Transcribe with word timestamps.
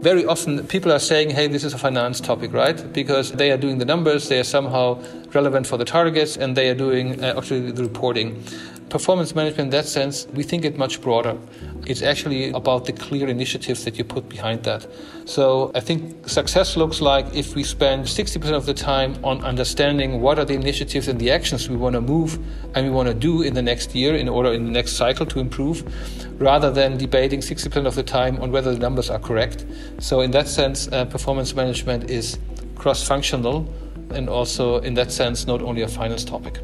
Very 0.00 0.24
often 0.24 0.64
people 0.68 0.92
are 0.92 1.00
saying, 1.00 1.30
hey, 1.30 1.48
this 1.48 1.64
is 1.64 1.74
a 1.74 1.78
finance 1.78 2.20
topic, 2.20 2.52
right? 2.52 2.92
Because 2.92 3.32
they 3.32 3.50
are 3.50 3.56
doing 3.56 3.78
the 3.78 3.84
numbers, 3.84 4.28
they 4.28 4.38
are 4.38 4.44
somehow 4.44 5.02
relevant 5.34 5.66
for 5.66 5.76
the 5.76 5.84
targets, 5.84 6.36
and 6.36 6.56
they 6.56 6.70
are 6.70 6.74
doing 6.76 7.20
uh, 7.20 7.34
actually 7.36 7.72
the 7.72 7.82
reporting 7.82 8.40
performance 8.90 9.34
management 9.34 9.66
in 9.66 9.70
that 9.70 9.86
sense, 9.86 10.26
we 10.34 10.42
think 10.42 10.64
it 10.64 10.76
much 10.76 11.00
broader. 11.00 11.36
It's 11.86 12.02
actually 12.02 12.50
about 12.50 12.84
the 12.84 12.92
clear 12.92 13.28
initiatives 13.28 13.84
that 13.84 13.98
you 13.98 14.04
put 14.04 14.28
behind 14.28 14.64
that. 14.64 14.86
So 15.24 15.70
I 15.74 15.80
think 15.80 16.28
success 16.28 16.76
looks 16.76 17.00
like 17.00 17.26
if 17.34 17.54
we 17.54 17.64
spend 17.64 18.04
60% 18.04 18.52
of 18.52 18.66
the 18.66 18.74
time 18.74 19.16
on 19.24 19.44
understanding 19.44 20.20
what 20.20 20.38
are 20.38 20.44
the 20.44 20.54
initiatives 20.54 21.08
and 21.08 21.18
the 21.18 21.30
actions 21.30 21.68
we 21.68 21.76
want 21.76 21.94
to 21.94 22.00
move 22.00 22.38
and 22.74 22.86
we 22.86 22.90
want 22.90 23.08
to 23.08 23.14
do 23.14 23.42
in 23.42 23.54
the 23.54 23.62
next 23.62 23.94
year 23.94 24.16
in 24.16 24.28
order 24.28 24.52
in 24.52 24.64
the 24.64 24.70
next 24.70 24.92
cycle 24.92 25.26
to 25.26 25.40
improve, 25.40 25.82
rather 26.40 26.70
than 26.70 26.96
debating 26.96 27.40
60% 27.40 27.86
of 27.86 27.94
the 27.94 28.02
time 28.02 28.40
on 28.40 28.50
whether 28.52 28.72
the 28.72 28.78
numbers 28.78 29.10
are 29.10 29.18
correct. 29.18 29.66
So 29.98 30.20
in 30.20 30.30
that 30.32 30.48
sense, 30.48 30.88
uh, 30.88 31.04
performance 31.04 31.54
management 31.54 32.10
is 32.10 32.38
cross-functional 32.74 33.72
and 34.10 34.28
also 34.28 34.78
in 34.78 34.94
that 34.94 35.12
sense 35.12 35.46
not 35.46 35.60
only 35.62 35.82
a 35.82 35.88
finance 35.88 36.24
topic. 36.24 36.60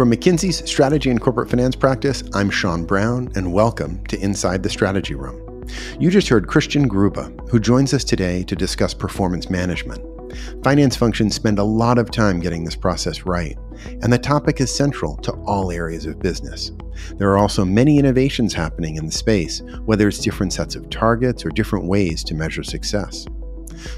From 0.00 0.10
McKinsey's 0.10 0.66
Strategy 0.66 1.10
and 1.10 1.20
Corporate 1.20 1.50
Finance 1.50 1.76
practice, 1.76 2.22
I'm 2.32 2.48
Sean 2.48 2.86
Brown, 2.86 3.30
and 3.34 3.52
welcome 3.52 4.02
to 4.06 4.18
Inside 4.18 4.62
the 4.62 4.70
Strategy 4.70 5.14
Room. 5.14 5.62
You 5.98 6.10
just 6.10 6.28
heard 6.28 6.48
Christian 6.48 6.88
Gruba, 6.88 7.50
who 7.50 7.60
joins 7.60 7.92
us 7.92 8.02
today 8.02 8.42
to 8.44 8.56
discuss 8.56 8.94
performance 8.94 9.50
management. 9.50 10.02
Finance 10.64 10.96
functions 10.96 11.34
spend 11.34 11.58
a 11.58 11.64
lot 11.64 11.98
of 11.98 12.10
time 12.10 12.40
getting 12.40 12.64
this 12.64 12.76
process 12.76 13.26
right, 13.26 13.58
and 14.00 14.10
the 14.10 14.16
topic 14.16 14.62
is 14.62 14.74
central 14.74 15.18
to 15.18 15.32
all 15.44 15.70
areas 15.70 16.06
of 16.06 16.18
business. 16.18 16.72
There 17.18 17.28
are 17.32 17.36
also 17.36 17.62
many 17.66 17.98
innovations 17.98 18.54
happening 18.54 18.96
in 18.96 19.04
the 19.04 19.12
space, 19.12 19.60
whether 19.84 20.08
it's 20.08 20.20
different 20.20 20.54
sets 20.54 20.76
of 20.76 20.88
targets 20.88 21.44
or 21.44 21.50
different 21.50 21.84
ways 21.84 22.24
to 22.24 22.34
measure 22.34 22.62
success. 22.62 23.26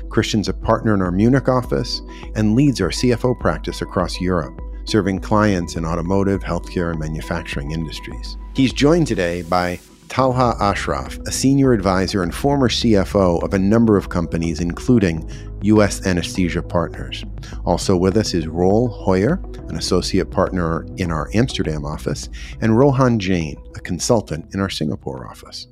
Christian's 0.08 0.48
a 0.48 0.52
partner 0.52 0.94
in 0.94 1.00
our 1.00 1.12
Munich 1.12 1.48
office 1.48 2.02
and 2.34 2.56
leads 2.56 2.80
our 2.80 2.90
CFO 2.90 3.38
practice 3.38 3.82
across 3.82 4.20
Europe 4.20 4.60
serving 4.84 5.20
clients 5.20 5.76
in 5.76 5.84
automotive, 5.84 6.42
healthcare, 6.42 6.90
and 6.90 6.98
manufacturing 6.98 7.70
industries. 7.70 8.36
He's 8.54 8.72
joined 8.72 9.06
today 9.06 9.42
by 9.42 9.80
Talha 10.12 10.54
Ashraf, 10.60 11.18
a 11.20 11.32
senior 11.32 11.72
advisor 11.72 12.22
and 12.22 12.34
former 12.34 12.68
CFO 12.68 13.42
of 13.42 13.54
a 13.54 13.58
number 13.58 13.96
of 13.96 14.10
companies, 14.10 14.60
including 14.60 15.26
U.S. 15.62 16.06
Anesthesia 16.06 16.62
Partners. 16.62 17.24
Also 17.64 17.96
with 17.96 18.18
us 18.18 18.34
is 18.34 18.46
Roel 18.46 18.88
Hoyer, 18.88 19.40
an 19.68 19.78
associate 19.78 20.30
partner 20.30 20.84
in 20.98 21.10
our 21.10 21.30
Amsterdam 21.32 21.86
office, 21.86 22.28
and 22.60 22.76
Rohan 22.76 23.18
Jain, 23.18 23.56
a 23.74 23.80
consultant 23.80 24.52
in 24.52 24.60
our 24.60 24.68
Singapore 24.68 25.26
office. 25.30 25.66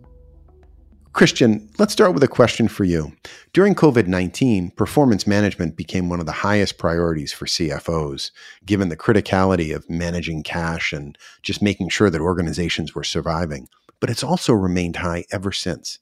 Christian, 1.12 1.68
let's 1.78 1.92
start 1.92 2.14
with 2.14 2.22
a 2.22 2.28
question 2.28 2.68
for 2.68 2.84
you. 2.84 3.12
During 3.52 3.74
COVID 3.74 4.06
19, 4.06 4.70
performance 4.70 5.26
management 5.26 5.76
became 5.76 6.08
one 6.08 6.20
of 6.20 6.26
the 6.26 6.32
highest 6.32 6.78
priorities 6.78 7.32
for 7.32 7.46
CFOs, 7.46 8.30
given 8.64 8.90
the 8.90 8.96
criticality 8.96 9.74
of 9.74 9.90
managing 9.90 10.44
cash 10.44 10.92
and 10.92 11.18
just 11.42 11.62
making 11.62 11.88
sure 11.88 12.10
that 12.10 12.20
organizations 12.20 12.94
were 12.94 13.02
surviving. 13.02 13.68
But 13.98 14.08
it's 14.08 14.22
also 14.22 14.52
remained 14.52 14.96
high 14.96 15.24
ever 15.32 15.50
since. 15.50 15.98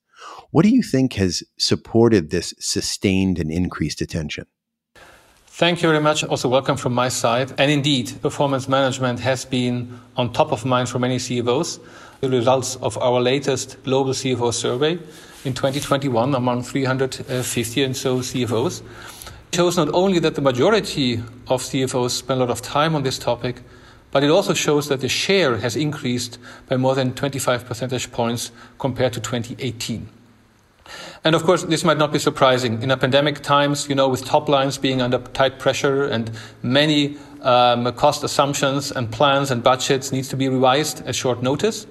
What 0.51 0.65
do 0.65 0.69
you 0.69 0.83
think 0.83 1.15
has 1.15 1.43
supported 1.59 2.31
this 2.31 2.53
sustained 2.59 3.39
and 3.39 3.51
increased 3.51 4.03
attention? 4.03 4.45
Thank 5.47 5.83
you 5.83 5.89
very 5.89 6.01
much. 6.01 6.23
Also, 6.23 6.49
welcome 6.49 6.77
from 6.77 6.93
my 6.93 7.09
side. 7.09 7.53
And 7.59 7.71
indeed, 7.71 8.13
performance 8.21 8.69
management 8.69 9.21
has 9.21 9.45
been 9.45 9.99
on 10.17 10.33
top 10.33 10.53
of 10.53 10.65
mind 10.65 10.89
for 10.89 10.99
many 10.99 11.17
CFOs 11.17 11.81
the 12.21 12.29
results 12.29 12.77
of 12.77 12.99
our 12.99 13.21
latest 13.21 13.83
global 13.85 14.13
CFO 14.13 14.53
survey 14.53 14.99
in 15.45 15.55
2021 15.55 16.35
among 16.35 16.63
350 16.63 17.83
and 17.85 17.97
so 17.97 18.19
CFOs 18.19 18.83
shows 19.53 19.77
not 19.77 19.89
only 19.95 20.19
that 20.19 20.35
the 20.35 20.41
majority 20.41 21.23
of 21.47 21.63
CFOs 21.63 22.11
spend 22.11 22.41
a 22.41 22.45
lot 22.45 22.51
of 22.51 22.61
time 22.61 22.95
on 22.95 23.03
this 23.03 23.19
topic, 23.19 23.63
but 24.11 24.25
it 24.25 24.31
also 24.31 24.53
shows 24.53 24.89
that 24.89 25.01
the 25.01 25.09
share 25.09 25.59
has 25.59 25.77
increased 25.77 26.39
by 26.69 26.77
more 26.77 26.95
than 26.95 27.15
25 27.15 27.65
percentage 27.65 28.11
points 28.11 28.51
compared 28.79 29.13
to 29.13 29.21
2018. 29.21 30.09
And 31.25 31.35
of 31.35 31.43
course, 31.43 31.65
this 31.65 31.85
might 31.85 31.99
not 31.99 32.13
be 32.13 32.19
surprising. 32.19 32.83
In 32.83 32.91
a 32.91 32.97
pandemic 32.97 33.43
times, 33.43 33.89
you 33.89 33.95
know, 33.95 34.09
with 34.09 34.25
top 34.25 34.49
lines 34.49 34.79
being 34.79 35.03
under 35.03 35.19
tight 35.19 35.59
pressure 35.59 36.05
and 36.05 36.31
many 36.63 37.17
um, 37.43 37.93
cost 37.95 38.25
assumptions 38.25 38.93
and 38.93 39.11
plans 39.11 39.51
and 39.51 39.63
budgets 39.63 40.13
needs 40.13 40.29
to 40.29 40.37
be 40.37 40.49
revised 40.49 41.07
at 41.07 41.15
short 41.15 41.43
notice. 41.43 41.87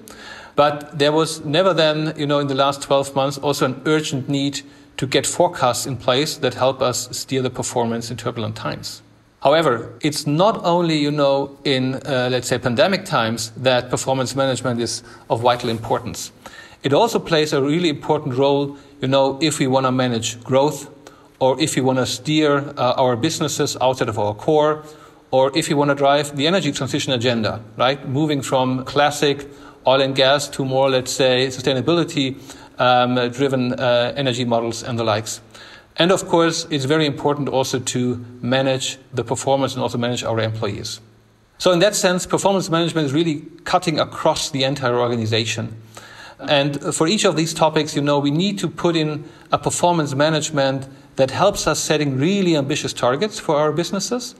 But 0.56 0.98
there 0.98 1.12
was 1.12 1.44
never 1.44 1.72
then, 1.72 2.14
you 2.16 2.26
know, 2.26 2.40
in 2.40 2.48
the 2.48 2.54
last 2.54 2.82
12 2.82 3.14
months, 3.14 3.38
also 3.38 3.66
an 3.66 3.80
urgent 3.86 4.28
need 4.28 4.62
to 4.96 5.06
get 5.06 5.26
forecasts 5.26 5.86
in 5.86 5.96
place 5.96 6.36
that 6.38 6.54
help 6.54 6.82
us 6.82 7.16
steer 7.16 7.42
the 7.42 7.50
performance 7.50 8.10
in 8.10 8.16
turbulent 8.16 8.56
times. 8.56 9.02
However, 9.40 9.94
it's 10.00 10.26
not 10.26 10.64
only, 10.64 10.98
you 10.98 11.12
know, 11.12 11.56
in, 11.62 11.94
uh, 11.94 12.28
let's 12.32 12.48
say, 12.48 12.58
pandemic 12.58 13.04
times 13.04 13.50
that 13.56 13.88
performance 13.88 14.34
management 14.34 14.80
is 14.80 15.04
of 15.30 15.42
vital 15.42 15.70
importance. 15.70 16.32
It 16.82 16.92
also 16.92 17.20
plays 17.20 17.52
a 17.52 17.62
really 17.62 17.88
important 17.88 18.34
role, 18.34 18.76
you 19.00 19.08
know, 19.08 19.38
if 19.40 19.58
we 19.58 19.66
want 19.66 19.86
to 19.86 19.92
manage 19.92 20.42
growth 20.42 20.90
or 21.38 21.60
if 21.60 21.76
we 21.76 21.82
want 21.82 21.98
to 21.98 22.06
steer 22.06 22.58
uh, 22.76 22.94
our 22.96 23.16
businesses 23.16 23.76
outside 23.80 24.08
of 24.08 24.18
our 24.18 24.34
core 24.34 24.84
or 25.30 25.56
if 25.56 25.68
we 25.68 25.74
want 25.74 25.90
to 25.90 25.94
drive 25.94 26.36
the 26.36 26.46
energy 26.46 26.72
transition 26.72 27.12
agenda, 27.12 27.62
right? 27.76 28.08
Moving 28.08 28.42
from 28.42 28.84
classic 28.84 29.46
oil 29.86 30.00
and 30.00 30.14
gas 30.14 30.48
to 30.48 30.64
more, 30.64 30.90
let's 30.90 31.12
say, 31.12 31.46
sustainability 31.48 32.36
um, 32.78 33.14
driven 33.30 33.72
uh, 33.74 34.12
energy 34.16 34.44
models 34.44 34.82
and 34.82 34.98
the 34.98 35.04
likes. 35.04 35.40
And 35.96 36.12
of 36.12 36.26
course, 36.28 36.66
it's 36.70 36.84
very 36.84 37.06
important 37.06 37.48
also 37.48 37.80
to 37.80 38.24
manage 38.40 38.98
the 39.12 39.24
performance 39.24 39.74
and 39.74 39.82
also 39.82 39.98
manage 39.98 40.22
our 40.22 40.38
employees. 40.40 41.00
So, 41.58 41.72
in 41.72 41.80
that 41.80 41.96
sense, 41.96 42.24
performance 42.24 42.70
management 42.70 43.06
is 43.06 43.12
really 43.12 43.42
cutting 43.64 43.98
across 43.98 44.50
the 44.50 44.62
entire 44.62 44.96
organization. 44.96 45.76
And 46.40 46.94
for 46.94 47.08
each 47.08 47.24
of 47.24 47.36
these 47.36 47.52
topics, 47.52 47.96
you 47.96 48.02
know, 48.02 48.18
we 48.18 48.30
need 48.30 48.58
to 48.58 48.68
put 48.68 48.94
in 48.94 49.24
a 49.50 49.58
performance 49.58 50.14
management 50.14 50.86
that 51.16 51.32
helps 51.32 51.66
us 51.66 51.80
setting 51.80 52.16
really 52.16 52.56
ambitious 52.56 52.92
targets 52.92 53.40
for 53.40 53.56
our 53.56 53.72
businesses, 53.72 54.36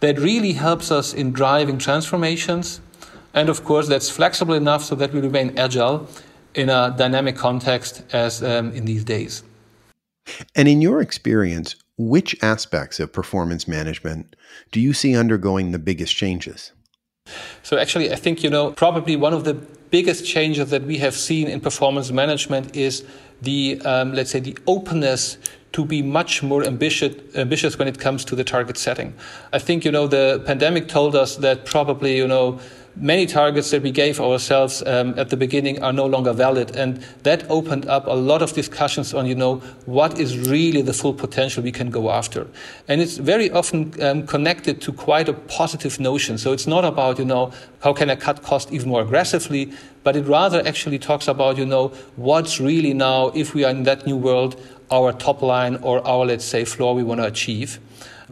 that 0.00 0.18
really 0.18 0.52
helps 0.52 0.90
us 0.90 1.14
in 1.14 1.32
driving 1.32 1.78
transformations, 1.78 2.80
and 3.32 3.48
of 3.48 3.64
course, 3.64 3.88
that's 3.88 4.10
flexible 4.10 4.54
enough 4.54 4.84
so 4.84 4.94
that 4.96 5.12
we 5.12 5.20
remain 5.20 5.56
agile 5.58 6.08
in 6.54 6.68
a 6.68 6.94
dynamic 6.96 7.36
context 7.36 8.02
as 8.12 8.42
um, 8.42 8.72
in 8.72 8.84
these 8.84 9.04
days. 9.04 9.42
And 10.54 10.68
in 10.68 10.82
your 10.82 11.00
experience, 11.00 11.76
which 11.96 12.36
aspects 12.42 12.98
of 13.00 13.12
performance 13.12 13.68
management 13.68 14.36
do 14.72 14.80
you 14.80 14.92
see 14.92 15.16
undergoing 15.16 15.70
the 15.70 15.78
biggest 15.78 16.14
changes? 16.16 16.72
So, 17.62 17.78
actually, 17.78 18.12
I 18.12 18.16
think, 18.16 18.42
you 18.42 18.50
know, 18.50 18.72
probably 18.72 19.14
one 19.16 19.32
of 19.32 19.44
the 19.44 19.54
biggest 19.90 20.24
changes 20.24 20.70
that 20.70 20.82
we 20.84 20.98
have 20.98 21.14
seen 21.14 21.48
in 21.48 21.60
performance 21.60 22.10
management 22.10 22.76
is 22.76 23.04
the, 23.42 23.80
um, 23.84 24.12
let's 24.12 24.30
say, 24.30 24.40
the 24.40 24.56
openness 24.66 25.38
to 25.72 25.84
be 25.84 26.02
much 26.02 26.42
more 26.42 26.64
ambitious, 26.64 27.14
ambitious 27.36 27.78
when 27.78 27.86
it 27.86 27.98
comes 27.98 28.24
to 28.24 28.34
the 28.34 28.44
target 28.44 28.76
setting. 28.76 29.14
I 29.52 29.58
think, 29.58 29.84
you 29.84 29.92
know, 29.92 30.06
the 30.06 30.42
pandemic 30.44 30.88
told 30.88 31.14
us 31.14 31.36
that 31.36 31.64
probably, 31.64 32.16
you 32.16 32.26
know, 32.26 32.60
many 32.96 33.26
targets 33.26 33.70
that 33.70 33.82
we 33.82 33.90
gave 33.90 34.20
ourselves 34.20 34.82
um, 34.86 35.18
at 35.18 35.30
the 35.30 35.36
beginning 35.36 35.82
are 35.82 35.92
no 35.92 36.06
longer 36.06 36.32
valid. 36.32 36.76
And 36.76 37.04
that 37.22 37.48
opened 37.50 37.86
up 37.86 38.06
a 38.06 38.14
lot 38.14 38.42
of 38.42 38.52
discussions 38.52 39.14
on, 39.14 39.26
you 39.26 39.34
know, 39.34 39.56
what 39.86 40.18
is 40.18 40.38
really 40.38 40.82
the 40.82 40.92
full 40.92 41.14
potential 41.14 41.62
we 41.62 41.72
can 41.72 41.90
go 41.90 42.10
after. 42.10 42.46
And 42.88 43.00
it's 43.00 43.16
very 43.16 43.50
often 43.50 43.94
um, 44.02 44.26
connected 44.26 44.80
to 44.82 44.92
quite 44.92 45.28
a 45.28 45.32
positive 45.32 46.00
notion. 46.00 46.38
So 46.38 46.52
it's 46.52 46.66
not 46.66 46.84
about, 46.84 47.18
you 47.18 47.24
know, 47.24 47.52
how 47.80 47.92
can 47.92 48.10
I 48.10 48.16
cut 48.16 48.42
cost 48.42 48.72
even 48.72 48.88
more 48.88 49.02
aggressively, 49.02 49.72
but 50.02 50.16
it 50.16 50.26
rather 50.26 50.66
actually 50.66 50.98
talks 50.98 51.28
about, 51.28 51.56
you 51.56 51.66
know, 51.66 51.88
what's 52.16 52.60
really 52.60 52.94
now, 52.94 53.28
if 53.28 53.54
we 53.54 53.64
are 53.64 53.70
in 53.70 53.84
that 53.84 54.06
new 54.06 54.16
world, 54.16 54.60
our 54.90 55.12
top 55.12 55.40
line 55.42 55.76
or 55.76 56.06
our, 56.06 56.26
let's 56.26 56.44
say, 56.44 56.64
floor 56.64 56.94
we 56.94 57.02
want 57.02 57.20
to 57.20 57.26
achieve. 57.26 57.78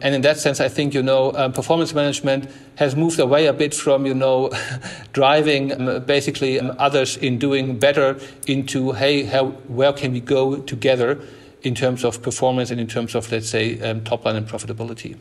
And 0.01 0.15
in 0.15 0.21
that 0.21 0.37
sense, 0.37 0.59
I 0.59 0.69
think, 0.69 0.93
you 0.93 1.03
know, 1.03 1.33
um, 1.33 1.53
performance 1.53 1.93
management 1.93 2.49
has 2.75 2.95
moved 2.95 3.19
away 3.19 3.47
a 3.47 3.53
bit 3.53 3.73
from, 3.73 4.05
you 4.05 4.13
know, 4.13 4.51
driving 5.13 5.71
um, 5.73 6.03
basically 6.05 6.59
um, 6.59 6.75
others 6.79 7.17
in 7.17 7.39
doing 7.39 7.77
better 7.79 8.17
into, 8.47 8.93
hey, 8.93 9.23
how, 9.23 9.47
where 9.67 9.93
can 9.93 10.13
we 10.13 10.19
go 10.19 10.57
together 10.57 11.19
in 11.61 11.75
terms 11.75 12.03
of 12.03 12.21
performance 12.21 12.71
and 12.71 12.79
in 12.79 12.87
terms 12.87 13.15
of, 13.15 13.31
let's 13.31 13.49
say, 13.49 13.79
um, 13.81 14.03
top 14.03 14.25
line 14.25 14.35
and 14.35 14.47
profitability. 14.47 15.17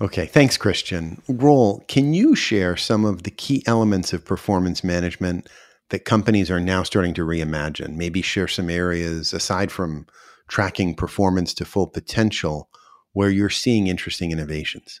Okay, 0.00 0.26
thanks, 0.26 0.56
Christian. 0.56 1.22
Roel, 1.28 1.84
can 1.88 2.12
you 2.12 2.34
share 2.34 2.76
some 2.76 3.04
of 3.04 3.22
the 3.22 3.30
key 3.30 3.62
elements 3.66 4.12
of 4.12 4.24
performance 4.24 4.82
management 4.82 5.48
that 5.90 6.04
companies 6.04 6.50
are 6.50 6.60
now 6.60 6.82
starting 6.82 7.14
to 7.14 7.22
reimagine? 7.22 7.94
Maybe 7.94 8.20
share 8.20 8.48
some 8.48 8.68
areas 8.68 9.32
aside 9.32 9.70
from 9.70 10.06
tracking 10.48 10.94
performance 10.94 11.54
to 11.54 11.64
full 11.64 11.86
potential 11.86 12.68
where 13.12 13.30
you're 13.30 13.50
seeing 13.50 13.86
interesting 13.86 14.30
innovations? 14.32 15.00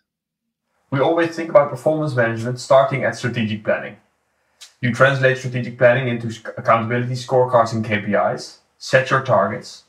We 0.90 1.00
always 1.00 1.34
think 1.34 1.48
about 1.50 1.70
performance 1.70 2.14
management 2.14 2.60
starting 2.60 3.04
at 3.04 3.16
strategic 3.16 3.64
planning. 3.64 3.96
You 4.80 4.92
translate 4.92 5.38
strategic 5.38 5.78
planning 5.78 6.08
into 6.08 6.28
accountability 6.56 7.14
scorecards 7.14 7.72
and 7.72 7.84
KPIs. 7.84 8.58
set 8.78 9.10
your 9.10 9.22
targets, 9.22 9.84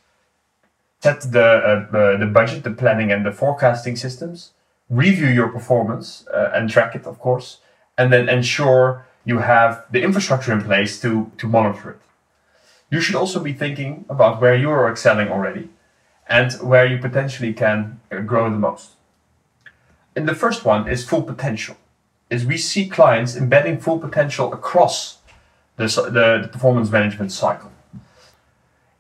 set 1.02 1.22
the, 1.22 1.44
uh, 1.92 2.18
the 2.18 2.28
budget, 2.28 2.64
the 2.64 2.70
planning, 2.70 3.12
and 3.12 3.26
the 3.26 3.32
forecasting 3.32 3.96
systems, 3.96 4.52
review 4.90 5.28
your 5.28 5.50
performance 5.50 6.28
uh, 6.28 6.52
and 6.54 6.70
track 6.70 6.96
it, 6.96 7.06
of 7.08 7.20
course, 7.20 7.58
and 7.98 8.14
then 8.14 8.30
ensure 8.30 9.06
you 9.26 9.40
have 9.40 9.84
the 9.92 10.04
infrastructure 10.04 10.54
in 10.54 10.62
place 10.62 11.02
to, 11.02 11.32
to 11.40 11.48
monitor 11.48 11.90
it. 11.90 12.00
You 12.92 13.02
should 13.02 13.16
also 13.16 13.40
be 13.40 13.54
thinking 13.54 14.06
about 14.10 14.40
where 14.40 14.56
you 14.56 14.70
are 14.70 14.88
excelling 14.92 15.30
already 15.30 15.70
and 16.34 16.52
where 16.54 16.84
you 16.84 16.98
potentially 16.98 17.54
can 17.54 18.00
uh, 18.12 18.18
grow 18.22 18.50
the 18.50 18.58
most. 18.58 18.94
And 20.16 20.28
the 20.28 20.34
first 20.34 20.66
one 20.66 20.90
is 20.90 21.08
full 21.08 21.22
potential. 21.22 21.78
Is 22.28 22.44
we 22.44 22.58
see 22.58 22.90
clients 22.90 23.36
embedding 23.36 23.80
full 23.80 24.00
potential 24.00 24.52
across 24.52 25.20
the, 25.76 25.86
the, 25.86 26.40
the 26.42 26.50
performance 26.52 26.90
management 26.90 27.32
cycle. 27.32 27.72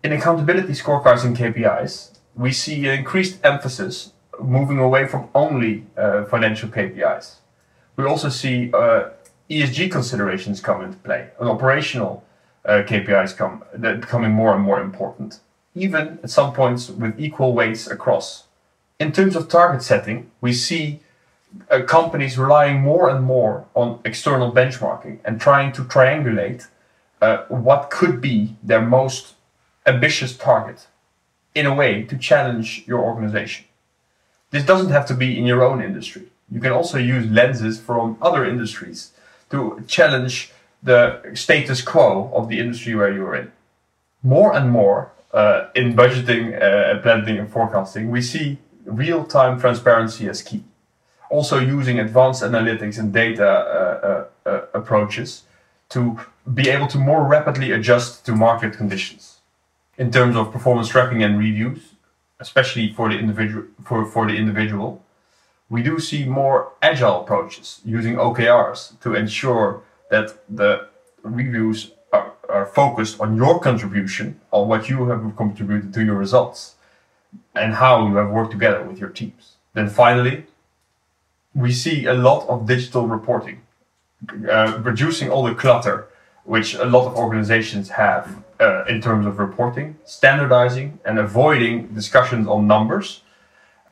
In 0.03 0.12
accountability 0.13 0.74
scorecards 0.74 1.25
and 1.25 1.35
KPIs, 1.35 2.19
we 2.35 2.51
see 2.51 2.88
increased 2.88 3.39
emphasis 3.44 4.13
moving 4.39 4.77
away 4.77 5.07
from 5.07 5.30
only 5.33 5.85
uh, 5.97 6.25
financial 6.25 6.69
KPIs. 6.69 7.38
We 7.95 8.06
also 8.06 8.30
see 8.30 8.69
uh, 8.74 9.09
ESG 9.50 9.91
considerations 9.91 10.62
come 10.62 10.83
into 10.83 10.97
play, 10.97 11.30
and 11.39 11.50
operational 11.50 12.24
uh, 12.65 12.83
KPIs 12.85 13.35
come 13.35 13.63
becoming 13.80 14.31
more 14.31 14.53
and 14.53 14.63
more 14.63 14.80
important, 14.80 15.39
even 15.75 16.20
at 16.24 16.30
some 16.30 16.54
points 16.54 16.90
with 16.90 17.20
equal 17.20 17.54
weights 17.54 17.88
across. 17.88 18.46
In 19.00 19.12
terms 19.12 19.36
of 19.36 19.50
target 19.50 19.81
setting, 19.81 20.30
we 20.40 20.54
see 20.54 21.00
uh, 21.70 21.81
companies 21.81 22.38
relying 22.38 22.81
more 22.81 23.10
and 23.10 23.24
more 23.24 23.66
on 23.75 24.00
external 24.06 24.52
benchmarking 24.52 25.20
and 25.25 25.40
trying 25.40 25.72
to 25.74 25.84
triangulate 25.84 26.68
uh, 27.22 27.46
what 27.48 27.90
could 27.90 28.22
be 28.22 28.56
their 28.64 28.81
most 28.81 29.34
ambitious 29.86 30.36
target 30.38 30.88
in 31.56 31.66
a 31.66 31.74
way 31.74 32.04
to 32.04 32.18
challenge 32.18 32.84
your 32.88 33.00
organization. 33.00 33.66
This 34.52 34.66
doesn't 34.66 34.92
have 34.92 35.06
to 35.08 35.14
be 35.14 35.38
in 35.38 35.46
your 35.46 35.64
own 35.64 35.81
industry. 35.81 36.24
You 36.52 36.60
can 36.60 36.72
also 36.72 36.98
use 36.98 37.30
lenses 37.30 37.80
from 37.80 38.18
other 38.22 38.46
industries 38.46 39.12
to 39.50 39.84
challenge 39.88 40.52
the 40.81 41.22
status 41.34 41.81
quo 41.81 42.30
of 42.34 42.50
the 42.50 42.60
industry 42.60 42.94
where 42.96 43.12
you're 43.12 43.36
in. 43.36 43.52
More 44.22 44.54
and 44.54 44.69
more 44.69 45.12
uh, 45.33 45.68
in 45.75 45.95
budgeting, 45.95 46.56
uh, 46.62 47.01
planning, 47.01 47.38
and 47.38 47.51
forecasting, 47.51 48.12
we 48.12 48.21
see 48.21 48.59
real 48.85 49.25
time 49.25 49.59
transparency 49.59 50.30
as 50.30 50.41
key. 50.41 50.63
Also, 51.30 51.57
using 51.59 52.00
advanced 52.00 52.44
analytics 52.44 53.00
and 53.00 53.12
data 53.12 53.47
uh, 53.47 54.27
uh, 54.45 54.50
uh, 54.50 54.62
approaches 54.74 55.44
to 55.89 56.19
be 56.53 56.69
able 56.69 56.88
to 56.88 56.97
more 56.97 57.24
rapidly 57.25 57.71
adjust 57.71 58.25
to 58.25 58.35
market 58.35 58.74
conditions. 58.74 59.39
In 59.97 60.12
terms 60.12 60.35
of 60.35 60.51
performance 60.51 60.89
tracking 60.89 61.24
and 61.24 61.39
reviews, 61.39 61.94
especially 62.39 62.94
for 62.94 63.09
the 63.09 63.18
individual 63.18 63.65
for, 63.83 64.06
for 64.06 64.27
the 64.27 64.35
individual, 64.35 65.03
we 65.69 65.81
do 65.81 66.00
see 66.00 66.25
more 66.25 66.74
agile 66.81 67.21
approaches 67.21 67.81
using 67.85 68.15
OKRs 68.15 69.00
to 69.01 69.15
ensure 69.15 69.81
that 70.09 70.27
the 70.50 70.88
reviews 71.24 71.91
are, 72.54 72.66
focused 72.66 73.20
on 73.20 73.36
your 73.36 73.60
contribution, 73.60 74.40
on 74.52 74.68
what 74.68 74.90
you 74.90 75.08
have 75.10 75.36
contributed 75.36 75.94
to 75.94 76.04
your 76.04 76.16
results, 76.16 76.76
and 77.56 77.74
how 77.74 78.08
you 78.08 78.16
have 78.16 78.30
worked 78.30 78.52
together 78.52 78.84
with 78.84 79.00
your 79.00 79.10
teams. 79.10 79.54
Then 79.74 79.90
finally, 79.90 80.46
we 81.54 81.72
see 81.72 82.06
a 82.06 82.14
lot 82.14 82.48
of 82.48 82.68
digital 82.68 83.08
reporting, 83.08 83.62
uh, 84.50 84.80
reducing 84.84 85.30
all 85.30 85.44
the 85.44 85.56
clutter 85.56 86.08
which 86.46 86.74
a 86.76 86.86
lot 86.86 87.08
of 87.08 87.16
organizations 87.16 87.90
have 87.90 88.44
uh, 88.60 88.84
in 88.86 89.02
terms 89.02 89.26
of 89.26 89.40
reporting, 89.40 89.98
standardizing 90.06 91.00
and 91.06 91.18
avoiding 91.18 91.88
discussions 91.88 92.48
on 92.48 92.68
numbers, 92.68 93.22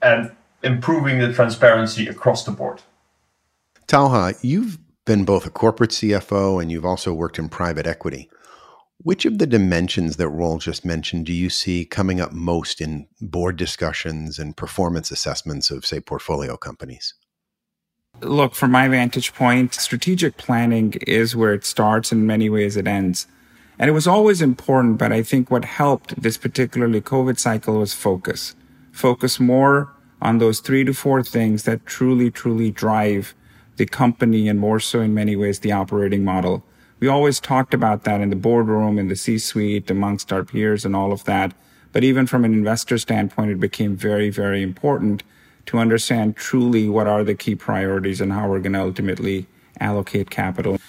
and 0.01 0.31
improving 0.63 1.19
the 1.19 1.33
transparency 1.33 2.07
across 2.07 2.43
the 2.43 2.51
board. 2.51 2.81
Talha, 3.87 4.33
you've 4.41 4.77
been 5.05 5.25
both 5.25 5.45
a 5.45 5.49
corporate 5.49 5.91
CFO 5.91 6.61
and 6.61 6.71
you've 6.71 6.85
also 6.85 7.13
worked 7.13 7.39
in 7.39 7.49
private 7.49 7.87
equity. 7.87 8.29
Which 9.03 9.25
of 9.25 9.39
the 9.39 9.47
dimensions 9.47 10.17
that 10.17 10.29
Roel 10.29 10.59
just 10.59 10.85
mentioned 10.85 11.25
do 11.25 11.33
you 11.33 11.49
see 11.49 11.85
coming 11.85 12.21
up 12.21 12.33
most 12.33 12.79
in 12.79 13.07
board 13.19 13.57
discussions 13.57 14.37
and 14.37 14.55
performance 14.55 15.09
assessments 15.09 15.71
of, 15.71 15.87
say, 15.87 15.99
portfolio 15.99 16.55
companies? 16.55 17.15
Look, 18.21 18.53
from 18.53 18.69
my 18.69 18.87
vantage 18.87 19.33
point, 19.33 19.73
strategic 19.73 20.37
planning 20.37 20.93
is 21.07 21.35
where 21.35 21.53
it 21.53 21.65
starts. 21.65 22.11
In 22.11 22.27
many 22.27 22.47
ways, 22.47 22.77
it 22.77 22.85
ends. 22.85 23.25
And 23.79 23.89
it 23.89 23.93
was 23.93 24.05
always 24.05 24.39
important, 24.39 24.99
but 24.99 25.11
I 25.11 25.23
think 25.23 25.49
what 25.49 25.65
helped 25.65 26.21
this 26.21 26.37
particularly 26.37 27.01
COVID 27.01 27.39
cycle 27.39 27.79
was 27.79 27.95
focus. 27.95 28.53
Focus 28.91 29.39
more 29.39 29.91
on 30.21 30.37
those 30.37 30.59
three 30.59 30.83
to 30.83 30.93
four 30.93 31.23
things 31.23 31.63
that 31.63 31.87
truly, 31.87 32.29
truly 32.29 32.69
drive 32.69 33.33
the 33.77 33.87
company 33.87 34.47
and 34.47 34.59
more 34.59 34.79
so 34.79 35.01
in 35.01 35.15
many 35.15 35.35
ways 35.35 35.59
the 35.59 35.71
operating 35.71 36.23
model. 36.23 36.63
We 37.01 37.07
always 37.07 37.39
talked 37.39 37.73
about 37.73 38.03
that 38.03 38.21
in 38.21 38.29
the 38.29 38.35
boardroom, 38.35 38.99
in 38.99 39.07
the 39.07 39.15
C 39.15 39.39
suite, 39.39 39.89
amongst 39.89 40.31
our 40.31 40.43
peers 40.43 40.85
and 40.85 40.95
all 40.95 41.11
of 41.11 41.23
that. 41.25 41.51
But 41.91 42.03
even 42.03 42.27
from 42.27 42.45
an 42.45 42.53
investor 42.53 42.99
standpoint, 42.99 43.49
it 43.51 43.59
became 43.59 43.97
very, 43.97 44.29
very 44.29 44.61
important 44.61 45.23
to 45.65 45.79
understand 45.79 46.35
truly 46.35 46.87
what 46.87 47.07
are 47.07 47.23
the 47.23 47.33
key 47.33 47.55
priorities 47.55 48.21
and 48.21 48.31
how 48.31 48.47
we're 48.47 48.59
going 48.59 48.73
to 48.73 48.81
ultimately 48.81 49.47
allocate 49.79 50.29
capital. 50.29 50.79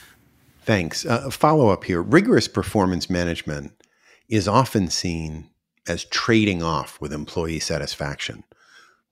Thanks. 0.65 1.07
Uh, 1.07 1.31
follow 1.31 1.71
up 1.71 1.85
here. 1.85 2.03
Rigorous 2.03 2.47
performance 2.47 3.09
management 3.09 3.73
is 4.29 4.47
often 4.47 4.89
seen 4.89 5.49
as 5.89 6.05
trading 6.05 6.63
off 6.63 7.01
with 7.01 7.13
employee 7.13 7.59
satisfaction. 7.59 8.45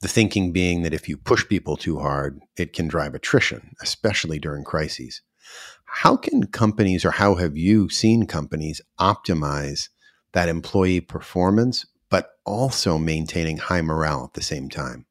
The 0.01 0.09
thinking 0.09 0.53
being 0.53 0.83
that 0.83 0.95
if 0.95 1.09
you 1.09 1.17
push 1.17 1.49
people 1.49 1.77
too 1.77 1.99
hard, 1.99 2.41
it 2.57 2.75
can 2.75 2.89
drive 2.89 3.15
attrition, 3.15 3.75
especially 3.81 4.39
during 4.39 4.65
crises. 4.65 5.23
How 5.85 6.17
can 6.17 6.47
companies, 6.47 7.05
or 7.05 7.11
how 7.11 7.35
have 7.35 7.57
you 7.57 7.89
seen 7.89 8.27
companies 8.27 8.81
optimize 8.99 9.89
that 10.33 10.49
employee 10.49 11.01
performance, 11.01 11.85
but 12.09 12.31
also 12.45 12.97
maintaining 12.99 13.57
high 13.57 13.83
morale 13.83 14.25
at 14.25 14.35
the 14.35 14.43
same 14.43 14.69
time? 14.69 15.07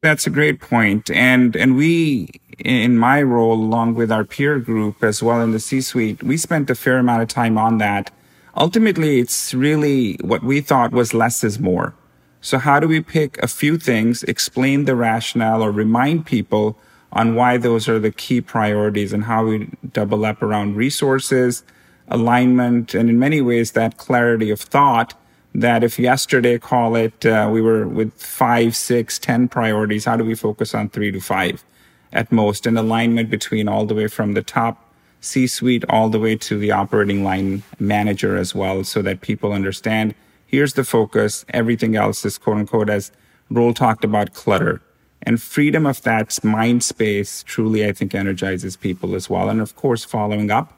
That's 0.00 0.26
a 0.26 0.30
great 0.30 0.60
point. 0.60 1.10
And, 1.10 1.56
and 1.56 1.76
we, 1.76 2.28
in 2.58 2.96
my 2.96 3.20
role, 3.20 3.54
along 3.54 3.94
with 3.94 4.12
our 4.12 4.24
peer 4.24 4.58
group 4.58 5.02
as 5.02 5.22
well 5.22 5.40
in 5.40 5.50
the 5.50 5.58
C 5.58 5.80
suite, 5.80 6.22
we 6.22 6.36
spent 6.36 6.70
a 6.70 6.74
fair 6.74 6.98
amount 6.98 7.22
of 7.22 7.28
time 7.28 7.58
on 7.58 7.78
that. 7.78 8.10
Ultimately, 8.56 9.18
it's 9.18 9.52
really 9.54 10.14
what 10.22 10.42
we 10.42 10.60
thought 10.60 10.92
was 10.92 11.14
less 11.14 11.42
is 11.44 11.58
more. 11.58 11.94
So 12.40 12.58
how 12.58 12.78
do 12.78 12.86
we 12.86 13.00
pick 13.00 13.38
a 13.42 13.48
few 13.48 13.76
things, 13.76 14.22
explain 14.22 14.84
the 14.84 14.94
rationale 14.94 15.62
or 15.62 15.72
remind 15.72 16.26
people 16.26 16.78
on 17.12 17.34
why 17.34 17.56
those 17.56 17.88
are 17.88 17.98
the 17.98 18.10
key 18.12 18.40
priorities 18.40 19.12
and 19.12 19.24
how 19.24 19.46
we 19.46 19.70
double 19.92 20.24
up 20.24 20.42
around 20.42 20.76
resources, 20.76 21.62
alignment, 22.08 22.94
and 22.94 23.08
in 23.08 23.18
many 23.18 23.40
ways 23.40 23.72
that 23.72 23.96
clarity 23.96 24.50
of 24.50 24.60
thought 24.60 25.14
that 25.54 25.82
if 25.82 25.98
yesterday 25.98 26.58
call 26.58 26.94
it 26.94 27.24
uh, 27.26 27.48
we 27.50 27.60
were 27.60 27.86
with 27.88 28.12
five 28.14 28.76
six 28.76 29.18
ten 29.18 29.48
priorities 29.48 30.04
how 30.04 30.16
do 30.16 30.24
we 30.24 30.34
focus 30.34 30.74
on 30.74 30.88
three 30.88 31.10
to 31.10 31.20
five 31.20 31.64
at 32.12 32.30
most? 32.30 32.66
And 32.66 32.78
alignment 32.78 33.30
between 33.30 33.68
all 33.68 33.86
the 33.86 33.94
way 33.94 34.08
from 34.08 34.34
the 34.34 34.42
top 34.42 34.84
c 35.20 35.46
suite 35.46 35.84
all 35.88 36.08
the 36.08 36.20
way 36.20 36.36
to 36.36 36.58
the 36.58 36.70
operating 36.70 37.24
line 37.24 37.62
manager 37.80 38.36
as 38.36 38.54
well 38.54 38.84
so 38.84 39.02
that 39.02 39.20
people 39.20 39.52
understand 39.52 40.14
here's 40.46 40.74
the 40.74 40.84
focus 40.84 41.44
everything 41.52 41.96
else 41.96 42.24
is 42.24 42.38
quote 42.38 42.58
unquote 42.58 42.90
as 42.90 43.10
Roel 43.50 43.74
talked 43.74 44.04
about 44.04 44.34
clutter 44.34 44.80
and 45.28 45.42
freedom 45.42 45.84
of 45.84 46.00
that 46.02 46.42
mind 46.42 46.82
space 46.82 47.42
truly 47.44 47.86
i 47.86 47.92
think 47.92 48.14
energizes 48.14 48.76
people 48.76 49.14
as 49.14 49.28
well 49.28 49.50
and 49.50 49.60
of 49.60 49.76
course 49.76 50.02
following 50.04 50.50
up 50.50 50.72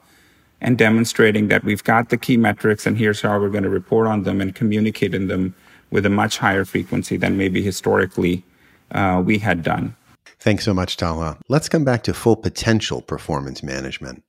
and 0.59 0.77
demonstrating 0.77 1.47
that 1.47 1.63
we've 1.63 1.83
got 1.83 2.09
the 2.09 2.17
key 2.17 2.37
metrics 2.37 2.85
and 2.85 2.97
here's 2.97 3.21
how 3.21 3.39
we're 3.39 3.49
going 3.49 3.63
to 3.63 3.69
report 3.69 4.07
on 4.07 4.23
them 4.23 4.41
and 4.41 4.53
communicate 4.53 5.15
in 5.15 5.27
them 5.27 5.55
with 5.89 6.05
a 6.05 6.09
much 6.09 6.37
higher 6.37 6.65
frequency 6.65 7.17
than 7.17 7.37
maybe 7.37 7.61
historically 7.61 8.43
uh, 8.91 9.21
we 9.25 9.37
had 9.37 9.63
done. 9.63 9.95
Thanks 10.39 10.65
so 10.65 10.73
much, 10.73 10.97
Talha. 10.97 11.37
Let's 11.49 11.69
come 11.69 11.83
back 11.83 12.03
to 12.03 12.13
full 12.13 12.35
potential 12.35 13.01
performance 13.01 13.61
management. 13.61 14.23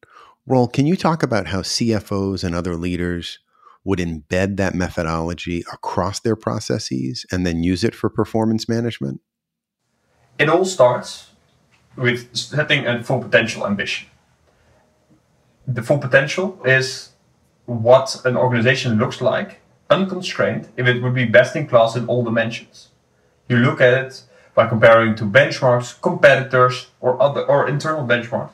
Roel, 0.47 0.69
can 0.69 0.87
you 0.87 0.97
talk 0.97 1.23
about 1.23 1.47
how 1.47 1.63
CFOs 1.63 2.45
and 2.45 2.55
other 2.55 2.77
leaders 2.77 3.39
would 3.85 3.99
embed 3.99 4.57
that 4.57 4.75
methodology 4.75 5.65
across 5.73 6.21
their 6.21 6.37
processes 6.37 7.25
and 7.31 7.47
then 7.47 7.63
use 7.63 7.85
it 7.85 7.95
for 7.95 8.11
performance 8.11 8.69
management? 8.69 9.21
It 10.39 10.49
all 10.49 10.65
starts 10.65 11.31
with 11.97 12.35
setting 12.37 12.87
a 12.87 13.03
full 13.03 13.21
potential 13.21 13.67
ambition 13.67 14.09
the 15.67 15.83
full 15.83 15.99
potential 15.99 16.59
is 16.65 17.11
what 17.67 18.25
an 18.25 18.37
organization 18.37 18.99
looks 18.99 19.21
like 19.21 19.61
unconstrained 19.91 20.69
if 20.77 20.87
it 20.87 21.03
would 21.03 21.15
be 21.15 21.25
best 21.25 21.55
in 21.55 21.67
class 21.67 21.97
in 21.97 22.07
all 22.07 22.25
dimensions. 22.25 22.89
You 23.49 23.59
look 23.59 23.81
at 23.81 23.95
it 23.95 24.23
by 24.55 24.67
comparing 24.67 25.15
to 25.17 25.25
benchmarks, 25.25 26.01
competitors, 26.01 26.89
or 27.01 27.21
other 27.21 27.43
or 27.43 27.69
internal 27.69 28.07
benchmarks 28.07 28.53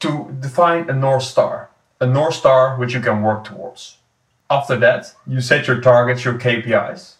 to 0.00 0.34
define 0.40 0.88
a 0.88 0.92
north 0.92 1.24
star, 1.24 1.70
a 2.00 2.06
north 2.06 2.34
star 2.34 2.76
which 2.76 2.94
you 2.94 3.00
can 3.00 3.22
work 3.22 3.44
towards. 3.44 3.98
After 4.50 4.76
that, 4.76 5.14
you 5.26 5.40
set 5.40 5.66
your 5.66 5.80
targets, 5.80 6.24
your 6.24 6.34
KPIs. 6.34 7.14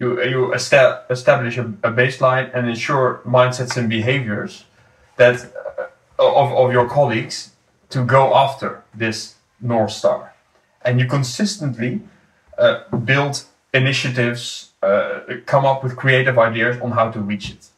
You, 0.00 0.20
you 0.24 0.52
establish 0.54 1.58
a, 1.58 1.66
a 1.84 1.92
baseline 1.92 2.50
and 2.54 2.68
ensure 2.68 3.20
mindsets 3.24 3.76
and 3.76 3.88
behaviors 3.88 4.64
that 5.16 5.36
uh, 5.78 6.42
of, 6.42 6.52
of 6.52 6.72
your 6.72 6.88
colleagues 6.88 7.52
to 7.90 8.04
go 8.04 8.34
after 8.34 8.82
this 8.94 9.36
North 9.60 9.92
Star. 9.92 10.34
And 10.82 10.98
you 10.98 11.06
consistently 11.06 12.00
uh, 12.56 12.88
build 13.04 13.44
initiatives, 13.74 14.70
uh, 14.82 15.20
come 15.44 15.66
up 15.66 15.84
with 15.84 15.96
creative 15.96 16.38
ideas 16.38 16.80
on 16.80 16.92
how 16.92 17.10
to 17.10 17.20
reach 17.20 17.50
it. 17.50 17.68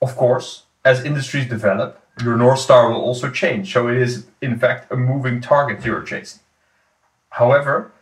Of 0.00 0.16
course, 0.16 0.64
as 0.84 1.04
industries 1.04 1.46
develop, 1.46 2.00
your 2.22 2.36
North 2.36 2.60
Star 2.60 2.90
will 2.90 3.00
also 3.00 3.30
change. 3.30 3.72
So 3.72 3.88
it 3.88 3.98
is, 3.98 4.26
in 4.40 4.58
fact, 4.58 4.90
a 4.90 4.96
moving 4.96 5.40
target 5.40 5.84
you're 5.84 6.02
chasing. 6.02 6.40
However, 7.30 7.92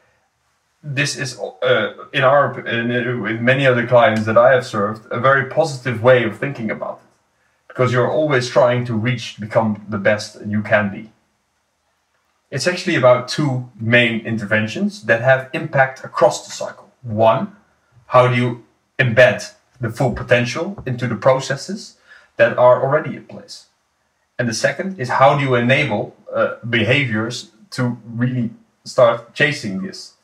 this 0.82 1.16
is, 1.16 1.38
uh, 1.38 1.94
in 2.12 2.24
our, 2.24 2.58
in, 2.66 3.20
with 3.22 3.40
many 3.40 3.66
other 3.66 3.86
clients 3.86 4.24
that 4.24 4.36
I 4.36 4.52
have 4.52 4.66
served, 4.66 5.06
a 5.10 5.20
very 5.20 5.48
positive 5.48 6.02
way 6.02 6.24
of 6.24 6.38
thinking 6.38 6.70
about 6.70 7.00
it. 7.04 7.08
Because 7.68 7.92
you're 7.92 8.10
always 8.10 8.48
trying 8.48 8.84
to 8.86 8.94
reach, 8.94 9.40
become 9.40 9.86
the 9.88 9.98
best 9.98 10.44
you 10.46 10.62
can 10.62 10.90
be. 10.90 11.10
It's 12.50 12.66
actually 12.66 12.96
about 12.96 13.28
two 13.28 13.70
main 13.80 14.26
interventions 14.26 15.04
that 15.04 15.22
have 15.22 15.48
impact 15.54 16.04
across 16.04 16.44
the 16.44 16.52
cycle. 16.52 16.90
One, 17.02 17.56
how 18.08 18.28
do 18.28 18.34
you 18.34 18.64
embed 18.98 19.54
the 19.80 19.88
full 19.88 20.12
potential 20.12 20.82
into 20.84 21.06
the 21.06 21.14
processes 21.14 21.96
that 22.36 22.58
are 22.58 22.82
already 22.82 23.16
in 23.16 23.24
place? 23.24 23.66
And 24.38 24.48
the 24.48 24.54
second 24.54 25.00
is 25.00 25.08
how 25.08 25.38
do 25.38 25.44
you 25.44 25.54
enable 25.54 26.14
uh, 26.30 26.56
behaviors 26.68 27.52
to 27.70 27.96
really 28.04 28.50
start 28.84 29.34
chasing 29.34 29.80
this? 29.80 30.14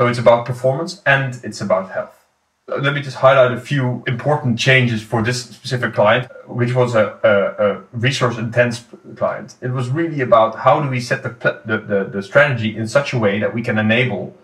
So 0.00 0.06
it's 0.06 0.18
about 0.18 0.46
performance 0.46 1.02
and 1.04 1.38
it's 1.44 1.60
about 1.60 1.90
health. 1.90 2.24
Let 2.66 2.94
me 2.94 3.02
just 3.02 3.18
highlight 3.18 3.52
a 3.52 3.60
few 3.60 4.02
important 4.06 4.58
changes 4.58 5.02
for 5.02 5.22
this 5.22 5.44
specific 5.44 5.92
client, 5.92 6.26
which 6.46 6.72
was 6.72 6.94
a, 6.94 7.18
a, 7.22 7.64
a 7.66 7.82
resource 7.92 8.38
intense 8.38 8.82
client. 9.16 9.56
It 9.60 9.72
was 9.72 9.90
really 9.90 10.22
about 10.22 10.60
how 10.60 10.80
do 10.80 10.88
we 10.88 11.00
set 11.00 11.22
the, 11.22 11.28
the, 11.66 11.76
the, 11.76 12.04
the 12.04 12.22
strategy 12.22 12.74
in 12.74 12.88
such 12.88 13.12
a 13.12 13.18
way 13.18 13.40
that 13.40 13.52
we 13.52 13.60
can 13.60 13.76
enable 13.76 14.34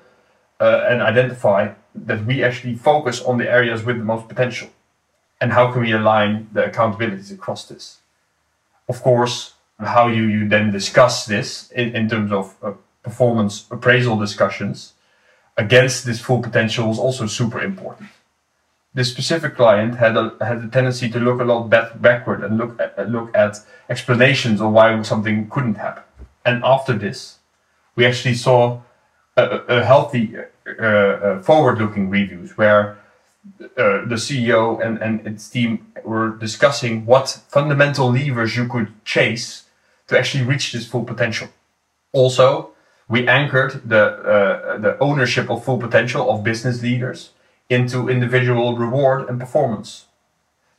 uh, 0.61 0.85
and 0.91 1.01
identify 1.01 1.73
that 1.95 2.27
we 2.27 2.45
actually 2.45 2.75
focus 2.75 3.23
on 3.23 3.39
the 3.39 3.51
areas 3.51 3.83
with 3.83 3.97
the 3.97 4.05
most 4.05 4.29
potential. 4.29 4.69
And 5.41 5.55
how 5.55 5.73
can 5.73 5.81
we 5.81 5.93
align 5.93 6.51
the 6.53 6.65
accountabilities 6.65 7.33
across 7.33 7.65
this? 7.65 8.01
Of 8.91 9.01
course, 9.01 9.55
how 9.81 10.09
you, 10.09 10.25
you 10.25 10.49
then 10.51 10.71
discuss 10.71 11.25
this 11.25 11.71
in, 11.71 11.97
in 11.97 12.11
terms 12.11 12.31
of 12.31 12.55
uh, 12.63 12.73
performance 13.03 13.65
appraisal 13.71 14.19
discussions 14.19 14.93
against 15.57 16.05
this 16.05 16.21
full 16.21 16.43
potential 16.43 16.91
is 16.91 16.99
also 16.99 17.27
super 17.27 17.61
important. 17.61 18.09
This 18.95 19.11
specific 19.11 19.57
client 19.57 19.97
had 19.97 20.17
a, 20.17 20.35
had 20.41 20.59
a 20.59 20.69
tendency 20.69 21.09
to 21.11 21.19
look 21.21 21.41
a 21.41 21.45
lot 21.45 21.69
back, 21.69 22.01
backward 22.01 22.43
and 22.43 22.57
look 22.57 22.81
at, 22.81 23.11
look 23.11 23.37
at 23.37 23.59
explanations 23.91 24.61
of 24.61 24.73
why 24.73 25.01
something 25.03 25.49
couldn't 25.51 25.75
happen. 25.75 26.03
And 26.45 26.65
after 26.65 26.95
this, 26.95 27.39
we 27.95 28.07
actually 28.07 28.35
saw 28.35 28.81
a, 29.37 29.43
a 29.43 29.85
healthy 29.85 30.35
uh, 30.67 30.83
uh, 30.83 31.43
forward-looking 31.43 32.09
reviews 32.09 32.57
where 32.57 32.99
uh, 33.61 34.05
the 34.07 34.17
CEO 34.17 34.85
and, 34.85 34.99
and 34.99 35.27
its 35.27 35.49
team 35.49 35.93
were 36.05 36.31
discussing 36.37 37.07
what 37.07 37.43
fundamental 37.49 38.11
levers 38.11 38.57
you 38.57 38.67
could 38.67 38.93
chase 39.05 39.65
to 40.09 40.19
actually 40.19 40.45
reach 40.45 40.73
this 40.73 40.87
full 40.87 41.05
potential. 41.05 41.49
Also, 42.13 42.71
we 43.09 43.27
anchored 43.29 43.89
the 43.89 44.03
uh, 44.03 44.79
the 44.79 44.99
ownership 44.99 45.51
of 45.51 45.65
full 45.65 45.79
potential 45.79 46.31
of 46.31 46.43
business 46.43 46.83
leaders 46.83 47.31
into 47.69 48.09
individual 48.09 48.77
reward 48.77 49.29
and 49.29 49.41
performance 49.41 50.07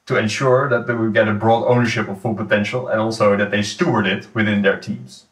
to 0.05 0.17
ensure 0.17 0.69
that 0.69 0.87
they 0.87 0.93
would 0.93 1.13
get 1.13 1.27
a 1.27 1.33
broad 1.33 1.65
ownership 1.65 2.07
of 2.07 2.21
full 2.21 2.33
potential 2.33 2.87
and 2.87 2.99
also 2.99 3.35
that 3.35 3.51
they 3.51 3.61
steward 3.61 4.07
it 4.07 4.27
within 4.33 4.61
their 4.61 4.79
teams. 4.79 5.25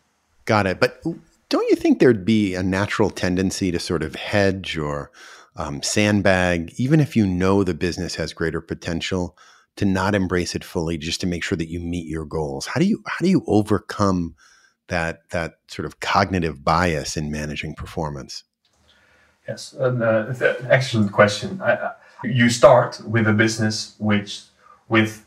Got 0.43 0.67
it. 0.67 0.79
But 0.79 1.01
don't 1.49 1.69
you 1.69 1.75
think 1.77 1.99
there'd 1.99 2.25
be 2.25 2.55
a 2.55 2.63
natural 2.63 3.09
tendency 3.09 3.71
to 3.71 3.79
sort 3.79 4.03
of 4.03 4.15
hedge 4.15 4.77
or 4.77 5.11
um, 5.55 5.81
sandbag, 5.81 6.73
even 6.77 6.99
if 6.99 7.15
you 7.15 7.25
know 7.25 7.63
the 7.63 7.73
business 7.73 8.15
has 8.15 8.33
greater 8.33 8.59
potential, 8.59 9.37
to 9.77 9.85
not 9.85 10.13
embrace 10.13 10.55
it 10.55 10.63
fully, 10.63 10.97
just 10.97 11.21
to 11.21 11.27
make 11.27 11.43
sure 11.43 11.57
that 11.57 11.69
you 11.69 11.79
meet 11.79 12.07
your 12.07 12.25
goals? 12.25 12.67
How 12.67 12.79
do 12.79 12.85
you 12.85 13.01
how 13.07 13.23
do 13.23 13.29
you 13.29 13.43
overcome 13.47 14.35
that 14.87 15.29
that 15.29 15.59
sort 15.67 15.85
of 15.85 15.99
cognitive 15.99 16.63
bias 16.63 17.17
in 17.17 17.31
managing 17.31 17.75
performance? 17.75 18.43
Yes, 19.47 19.73
an 19.73 20.01
uh, 20.01 20.33
excellent 20.69 21.11
question. 21.11 21.61
I, 21.61 21.91
you 22.23 22.49
start 22.49 23.01
with 23.05 23.27
a 23.27 23.33
business 23.33 23.95
which 23.99 24.41
with 24.89 25.25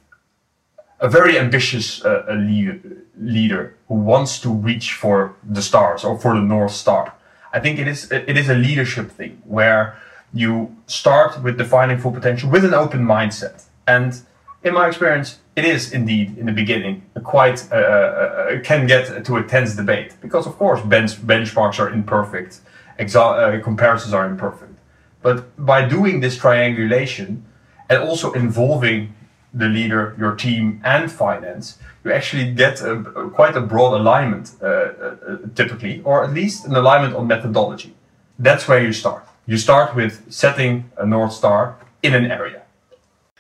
a 1.00 1.08
very 1.08 1.38
ambitious 1.38 2.04
uh, 2.04 2.24
leader, 2.36 2.80
leader 3.16 3.76
who 3.86 3.94
wants 3.94 4.40
to 4.40 4.50
reach 4.50 4.92
for 4.92 5.36
the 5.48 5.62
stars 5.62 6.04
or 6.04 6.18
for 6.18 6.34
the 6.34 6.40
north 6.40 6.72
star. 6.72 7.14
I 7.52 7.60
think 7.60 7.78
it 7.78 7.88
is 7.88 8.10
it 8.10 8.36
is 8.36 8.48
a 8.48 8.54
leadership 8.54 9.10
thing 9.10 9.40
where 9.44 9.96
you 10.34 10.76
start 10.86 11.42
with 11.42 11.56
defining 11.56 11.98
full 11.98 12.12
potential 12.12 12.50
with 12.50 12.64
an 12.64 12.74
open 12.74 13.04
mindset. 13.04 13.64
And 13.86 14.20
in 14.62 14.74
my 14.74 14.88
experience, 14.88 15.38
it 15.58 15.64
is 15.64 15.92
indeed 15.92 16.38
in 16.38 16.46
the 16.46 16.52
beginning 16.52 17.02
quite 17.24 17.58
uh, 17.72 17.76
uh, 17.76 18.60
can 18.62 18.86
get 18.86 19.24
to 19.24 19.36
a 19.36 19.42
tense 19.42 19.74
debate 19.74 20.10
because 20.20 20.46
of 20.46 20.54
course 20.56 20.80
bench, 20.82 21.12
benchmarks 21.26 21.78
are 21.82 21.90
imperfect, 21.90 22.60
exa- 22.98 23.36
uh, 23.42 23.62
comparisons 23.62 24.14
are 24.14 24.26
imperfect. 24.26 24.74
But 25.20 25.36
by 25.72 25.80
doing 25.96 26.20
this 26.20 26.36
triangulation 26.36 27.44
and 27.90 27.98
also 28.08 28.32
involving 28.32 29.14
the 29.52 29.68
leader, 29.68 30.14
your 30.18 30.34
team, 30.36 30.80
and 30.84 31.10
finance, 31.10 31.78
you 32.04 32.12
actually 32.12 32.52
get 32.52 32.80
a, 32.80 32.92
a, 32.92 33.30
quite 33.30 33.56
a 33.56 33.60
broad 33.60 33.92
alignment 34.00 34.52
uh, 34.62 34.66
uh, 34.66 35.36
typically, 35.54 36.02
or 36.04 36.24
at 36.24 36.32
least 36.32 36.66
an 36.66 36.74
alignment 36.76 37.16
on 37.16 37.26
methodology. 37.26 37.94
That's 38.38 38.68
where 38.68 38.82
you 38.86 38.92
start. 38.92 39.24
You 39.46 39.56
start 39.56 39.96
with 39.96 40.30
setting 40.30 40.90
a 40.96 41.06
North 41.06 41.32
Star 41.32 41.76
in 42.02 42.14
an 42.14 42.30
area. 42.30 42.62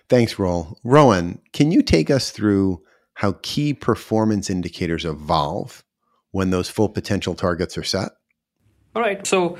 Thanks, 0.08 0.38
Roel. 0.38 0.78
Rohan, 0.84 1.40
can 1.52 1.70
you 1.70 1.82
take 1.82 2.10
us 2.10 2.30
through 2.30 2.82
how 3.14 3.36
key 3.42 3.74
performance 3.74 4.48
indicators 4.48 5.04
evolve 5.04 5.84
when 6.30 6.50
those 6.50 6.70
full 6.70 6.88
potential 6.88 7.34
targets 7.34 7.76
are 7.76 7.82
set? 7.82 8.12
All 8.94 9.02
right. 9.02 9.26
So, 9.26 9.58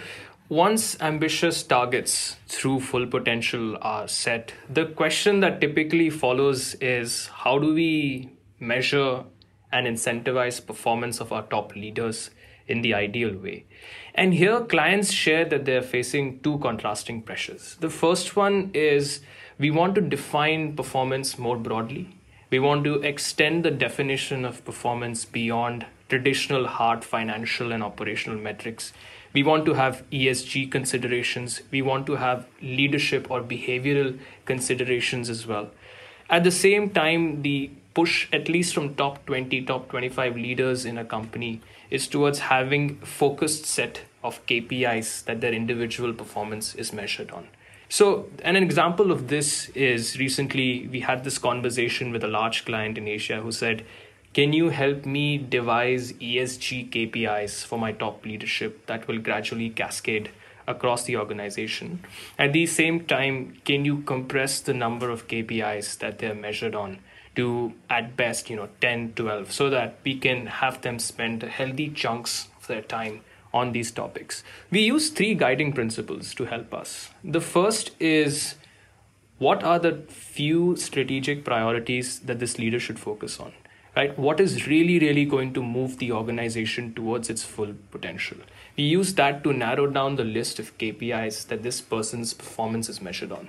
once 0.48 0.98
ambitious 1.02 1.62
targets 1.62 2.36
through 2.46 2.80
full 2.80 3.06
potential 3.06 3.76
are 3.82 4.08
set, 4.08 4.54
the 4.70 4.86
question 4.86 5.40
that 5.40 5.60
typically 5.60 6.08
follows 6.08 6.74
is 6.76 7.26
how 7.26 7.58
do 7.58 7.74
we 7.74 8.30
measure 8.58 9.24
and 9.70 9.86
incentivize 9.86 10.64
performance 10.64 11.20
of 11.20 11.30
our 11.32 11.42
top 11.42 11.76
leaders 11.76 12.30
in 12.66 12.80
the 12.80 12.94
ideal 12.94 13.36
way? 13.36 13.66
And 14.14 14.32
here, 14.32 14.62
clients 14.62 15.12
share 15.12 15.44
that 15.44 15.66
they're 15.66 15.82
facing 15.82 16.40
two 16.40 16.58
contrasting 16.60 17.22
pressures. 17.22 17.76
The 17.80 17.90
first 17.90 18.34
one 18.34 18.70
is 18.72 19.20
we 19.58 19.70
want 19.72 19.96
to 19.96 20.00
define 20.00 20.76
performance 20.76 21.36
more 21.36 21.56
broadly. 21.56 22.08
We 22.50 22.60
want 22.60 22.84
to 22.84 23.02
extend 23.02 23.64
the 23.64 23.72
definition 23.72 24.44
of 24.44 24.64
performance 24.64 25.24
beyond 25.24 25.84
traditional 26.08 26.68
hard 26.68 27.04
financial 27.04 27.72
and 27.72 27.82
operational 27.82 28.38
metrics. 28.38 28.92
We 29.32 29.42
want 29.42 29.66
to 29.66 29.74
have 29.74 30.04
ESG 30.10 30.70
considerations. 30.70 31.60
We 31.72 31.82
want 31.82 32.06
to 32.06 32.16
have 32.16 32.46
leadership 32.62 33.30
or 33.30 33.42
behavioral 33.42 34.18
considerations 34.44 35.28
as 35.28 35.46
well. 35.46 35.70
At 36.30 36.44
the 36.44 36.52
same 36.52 36.90
time, 36.90 37.42
the 37.42 37.70
push, 37.94 38.28
at 38.32 38.48
least 38.48 38.74
from 38.74 38.94
top 38.94 39.26
20, 39.26 39.62
top 39.62 39.88
25 39.88 40.36
leaders 40.36 40.84
in 40.84 40.98
a 40.98 41.04
company, 41.04 41.60
is 41.90 42.06
towards 42.06 42.38
having 42.38 42.96
focused 42.98 43.66
set 43.66 44.02
of 44.22 44.44
KPIs 44.46 45.24
that 45.24 45.40
their 45.40 45.52
individual 45.52 46.12
performance 46.12 46.76
is 46.76 46.92
measured 46.92 47.32
on. 47.32 47.48
So, 47.90 48.28
an 48.42 48.56
example 48.56 49.10
of 49.10 49.28
this 49.28 49.70
is 49.70 50.18
recently 50.18 50.86
we 50.88 51.00
had 51.00 51.24
this 51.24 51.38
conversation 51.38 52.12
with 52.12 52.22
a 52.22 52.28
large 52.28 52.66
client 52.66 52.98
in 52.98 53.08
Asia 53.08 53.40
who 53.40 53.50
said, 53.50 53.84
Can 54.34 54.52
you 54.52 54.68
help 54.68 55.06
me 55.06 55.38
devise 55.38 56.12
ESG 56.12 56.90
KPIs 56.90 57.64
for 57.64 57.78
my 57.78 57.92
top 57.92 58.26
leadership 58.26 58.84
that 58.86 59.08
will 59.08 59.18
gradually 59.18 59.70
cascade 59.70 60.28
across 60.66 61.04
the 61.04 61.16
organization? 61.16 62.04
At 62.38 62.52
the 62.52 62.66
same 62.66 63.06
time, 63.06 63.56
can 63.64 63.86
you 63.86 64.02
compress 64.02 64.60
the 64.60 64.74
number 64.74 65.08
of 65.08 65.26
KPIs 65.26 65.98
that 66.00 66.18
they're 66.18 66.34
measured 66.34 66.74
on 66.74 66.98
to 67.36 67.72
at 67.88 68.18
best, 68.18 68.50
you 68.50 68.56
know, 68.56 68.68
10, 68.82 69.14
12, 69.14 69.50
so 69.50 69.70
that 69.70 69.98
we 70.04 70.18
can 70.18 70.46
have 70.46 70.82
them 70.82 70.98
spend 70.98 71.42
healthy 71.42 71.88
chunks 71.88 72.48
of 72.60 72.66
their 72.66 72.82
time 72.82 73.22
on 73.52 73.72
these 73.72 73.90
topics. 73.90 74.44
We 74.70 74.80
use 74.80 75.10
three 75.10 75.34
guiding 75.34 75.72
principles 75.72 76.34
to 76.34 76.44
help 76.44 76.74
us. 76.74 77.10
The 77.24 77.40
first 77.40 77.90
is 78.00 78.56
what 79.38 79.62
are 79.62 79.78
the 79.78 80.02
few 80.08 80.76
strategic 80.76 81.44
priorities 81.44 82.20
that 82.20 82.38
this 82.38 82.58
leader 82.58 82.80
should 82.80 82.98
focus 82.98 83.40
on? 83.40 83.52
right? 83.98 84.16
What 84.16 84.38
is 84.38 84.66
really, 84.68 84.98
really 85.00 85.24
going 85.24 85.52
to 85.54 85.62
move 85.62 85.98
the 85.98 86.12
organization 86.12 86.94
towards 86.94 87.28
its 87.30 87.42
full 87.42 87.74
potential? 87.90 88.38
We 88.76 88.84
use 88.84 89.14
that 89.14 89.42
to 89.44 89.52
narrow 89.52 89.88
down 89.88 90.14
the 90.14 90.24
list 90.24 90.60
of 90.60 90.76
KPIs 90.78 91.48
that 91.48 91.64
this 91.64 91.80
person's 91.80 92.32
performance 92.32 92.88
is 92.88 93.02
measured 93.02 93.32
on. 93.32 93.48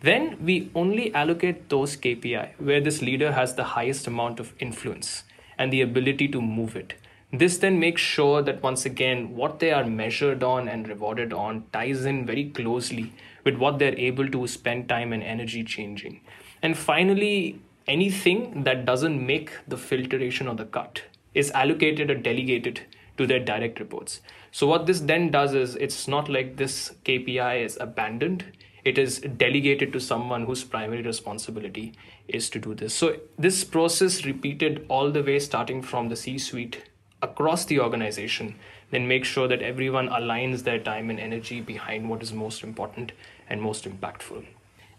Then 0.00 0.36
we 0.44 0.70
only 0.74 1.14
allocate 1.14 1.68
those 1.68 1.96
KPI 1.96 2.58
where 2.58 2.80
this 2.80 3.00
leader 3.00 3.32
has 3.32 3.54
the 3.54 3.70
highest 3.76 4.08
amount 4.08 4.40
of 4.40 4.52
influence 4.58 5.22
and 5.56 5.72
the 5.72 5.82
ability 5.82 6.28
to 6.28 6.42
move 6.42 6.74
it. 6.74 6.94
This 7.32 7.58
then 7.58 7.80
makes 7.80 8.00
sure 8.00 8.40
that 8.42 8.62
once 8.62 8.86
again, 8.86 9.34
what 9.34 9.58
they 9.58 9.72
are 9.72 9.84
measured 9.84 10.44
on 10.44 10.68
and 10.68 10.88
rewarded 10.88 11.32
on 11.32 11.64
ties 11.72 12.04
in 12.04 12.24
very 12.24 12.50
closely 12.50 13.12
with 13.44 13.56
what 13.56 13.78
they're 13.78 13.98
able 13.98 14.28
to 14.28 14.46
spend 14.46 14.88
time 14.88 15.12
and 15.12 15.22
energy 15.22 15.64
changing. 15.64 16.20
And 16.62 16.78
finally, 16.78 17.60
anything 17.88 18.62
that 18.62 18.84
doesn't 18.84 19.24
make 19.24 19.50
the 19.66 19.76
filtration 19.76 20.46
or 20.46 20.54
the 20.54 20.66
cut 20.66 21.02
is 21.34 21.50
allocated 21.50 22.10
or 22.10 22.14
delegated 22.14 22.80
to 23.18 23.26
their 23.26 23.40
direct 23.40 23.80
reports. 23.80 24.20
So, 24.52 24.66
what 24.66 24.86
this 24.86 25.00
then 25.00 25.30
does 25.30 25.52
is 25.52 25.74
it's 25.76 26.06
not 26.06 26.28
like 26.28 26.56
this 26.56 26.94
KPI 27.04 27.64
is 27.64 27.76
abandoned, 27.80 28.44
it 28.84 28.98
is 28.98 29.18
delegated 29.18 29.92
to 29.94 30.00
someone 30.00 30.44
whose 30.44 30.62
primary 30.62 31.02
responsibility 31.02 31.94
is 32.28 32.48
to 32.50 32.60
do 32.60 32.74
this. 32.74 32.94
So, 32.94 33.16
this 33.36 33.64
process 33.64 34.24
repeated 34.24 34.86
all 34.88 35.10
the 35.10 35.22
way 35.22 35.40
starting 35.40 35.82
from 35.82 36.08
the 36.08 36.16
C 36.16 36.38
suite 36.38 36.84
across 37.22 37.64
the 37.64 37.80
organization, 37.80 38.56
then 38.90 39.08
make 39.08 39.24
sure 39.24 39.48
that 39.48 39.62
everyone 39.62 40.08
aligns 40.08 40.62
their 40.62 40.78
time 40.78 41.10
and 41.10 41.18
energy 41.18 41.60
behind 41.60 42.08
what 42.08 42.22
is 42.22 42.32
most 42.32 42.62
important 42.62 43.12
and 43.48 43.60
most 43.60 43.84
impactful. 43.84 44.44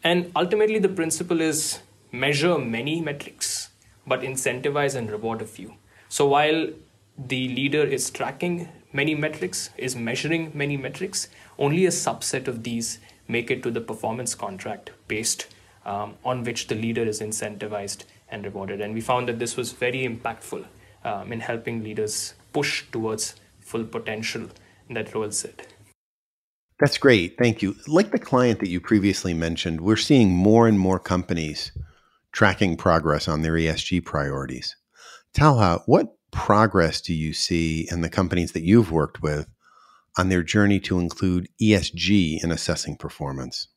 And 0.04 0.32
ultimately, 0.36 0.80
the 0.80 0.90
principle 0.90 1.42
is 1.42 1.80
measure 2.12 2.58
many 2.58 3.02
metrics, 3.02 3.70
but 4.06 4.22
incentivize 4.22 4.96
and 4.96 5.10
reward 5.12 5.42
a 5.42 5.46
few. 5.46 5.76
So 6.10 6.28
while 6.28 6.70
the 7.18 7.48
leader 7.50 7.84
is 7.84 8.10
tracking 8.10 8.70
many 8.94 9.16
metrics, 9.16 9.70
is 9.78 9.96
measuring 9.96 10.52
many 10.54 10.78
metrics, 10.78 11.28
only 11.60 11.86
a 11.86 11.90
subset 11.90 12.48
of 12.48 12.64
these 12.64 13.00
make 13.28 13.52
it 13.52 13.62
to 13.64 13.72
the 13.72 13.82
performance 13.82 14.36
contract 14.36 14.92
based 15.08 15.48
um, 15.86 16.16
on 16.24 16.44
which 16.44 16.68
the 16.68 16.76
leader 16.76 17.04
is 17.04 17.20
incentivized 17.20 18.04
and 18.30 18.46
rewarded. 18.46 18.80
And 18.82 18.94
we 18.94 19.02
found 19.02 19.28
that 19.28 19.40
this 19.40 19.58
was 19.58 19.72
very 19.74 20.08
impactful 20.08 20.66
um, 21.08 21.32
in 21.32 21.40
helping 21.40 21.84
leaders 21.84 22.34
push 22.54 22.84
towards 22.92 23.36
full 23.60 23.86
potential 23.86 24.48
that 24.90 25.14
Roel 25.14 25.32
said. 25.32 25.68
That's 26.80 26.98
great. 26.98 27.38
Thank 27.38 27.62
you. 27.62 27.76
Like 27.88 28.12
the 28.12 28.20
client 28.20 28.60
that 28.60 28.70
you 28.70 28.80
previously 28.80 29.34
mentioned, 29.34 29.82
we're 29.82 29.96
seeing 30.10 30.30
more 30.30 30.68
and 30.68 30.80
more 30.80 31.00
companies 31.00 31.72
tracking 32.32 32.78
progress 32.78 33.28
on 33.28 33.42
their 33.42 33.54
ESG 33.54 34.06
priorities. 34.06 34.76
Talha, 35.34 35.82
what 35.86 36.16
progress 36.32 37.02
do 37.02 37.14
you 37.14 37.34
see 37.34 37.88
in 37.92 38.02
the 38.02 38.10
companies 38.10 38.52
that 38.52 38.64
you've 38.64 38.92
worked 38.92 39.22
with 39.22 39.48
on 40.18 40.30
their 40.30 40.44
journey 40.44 40.80
to 40.82 41.00
include 41.00 41.50
ESG 41.62 42.44
in 42.44 42.52
assessing 42.52 42.96
performance? 42.96 43.68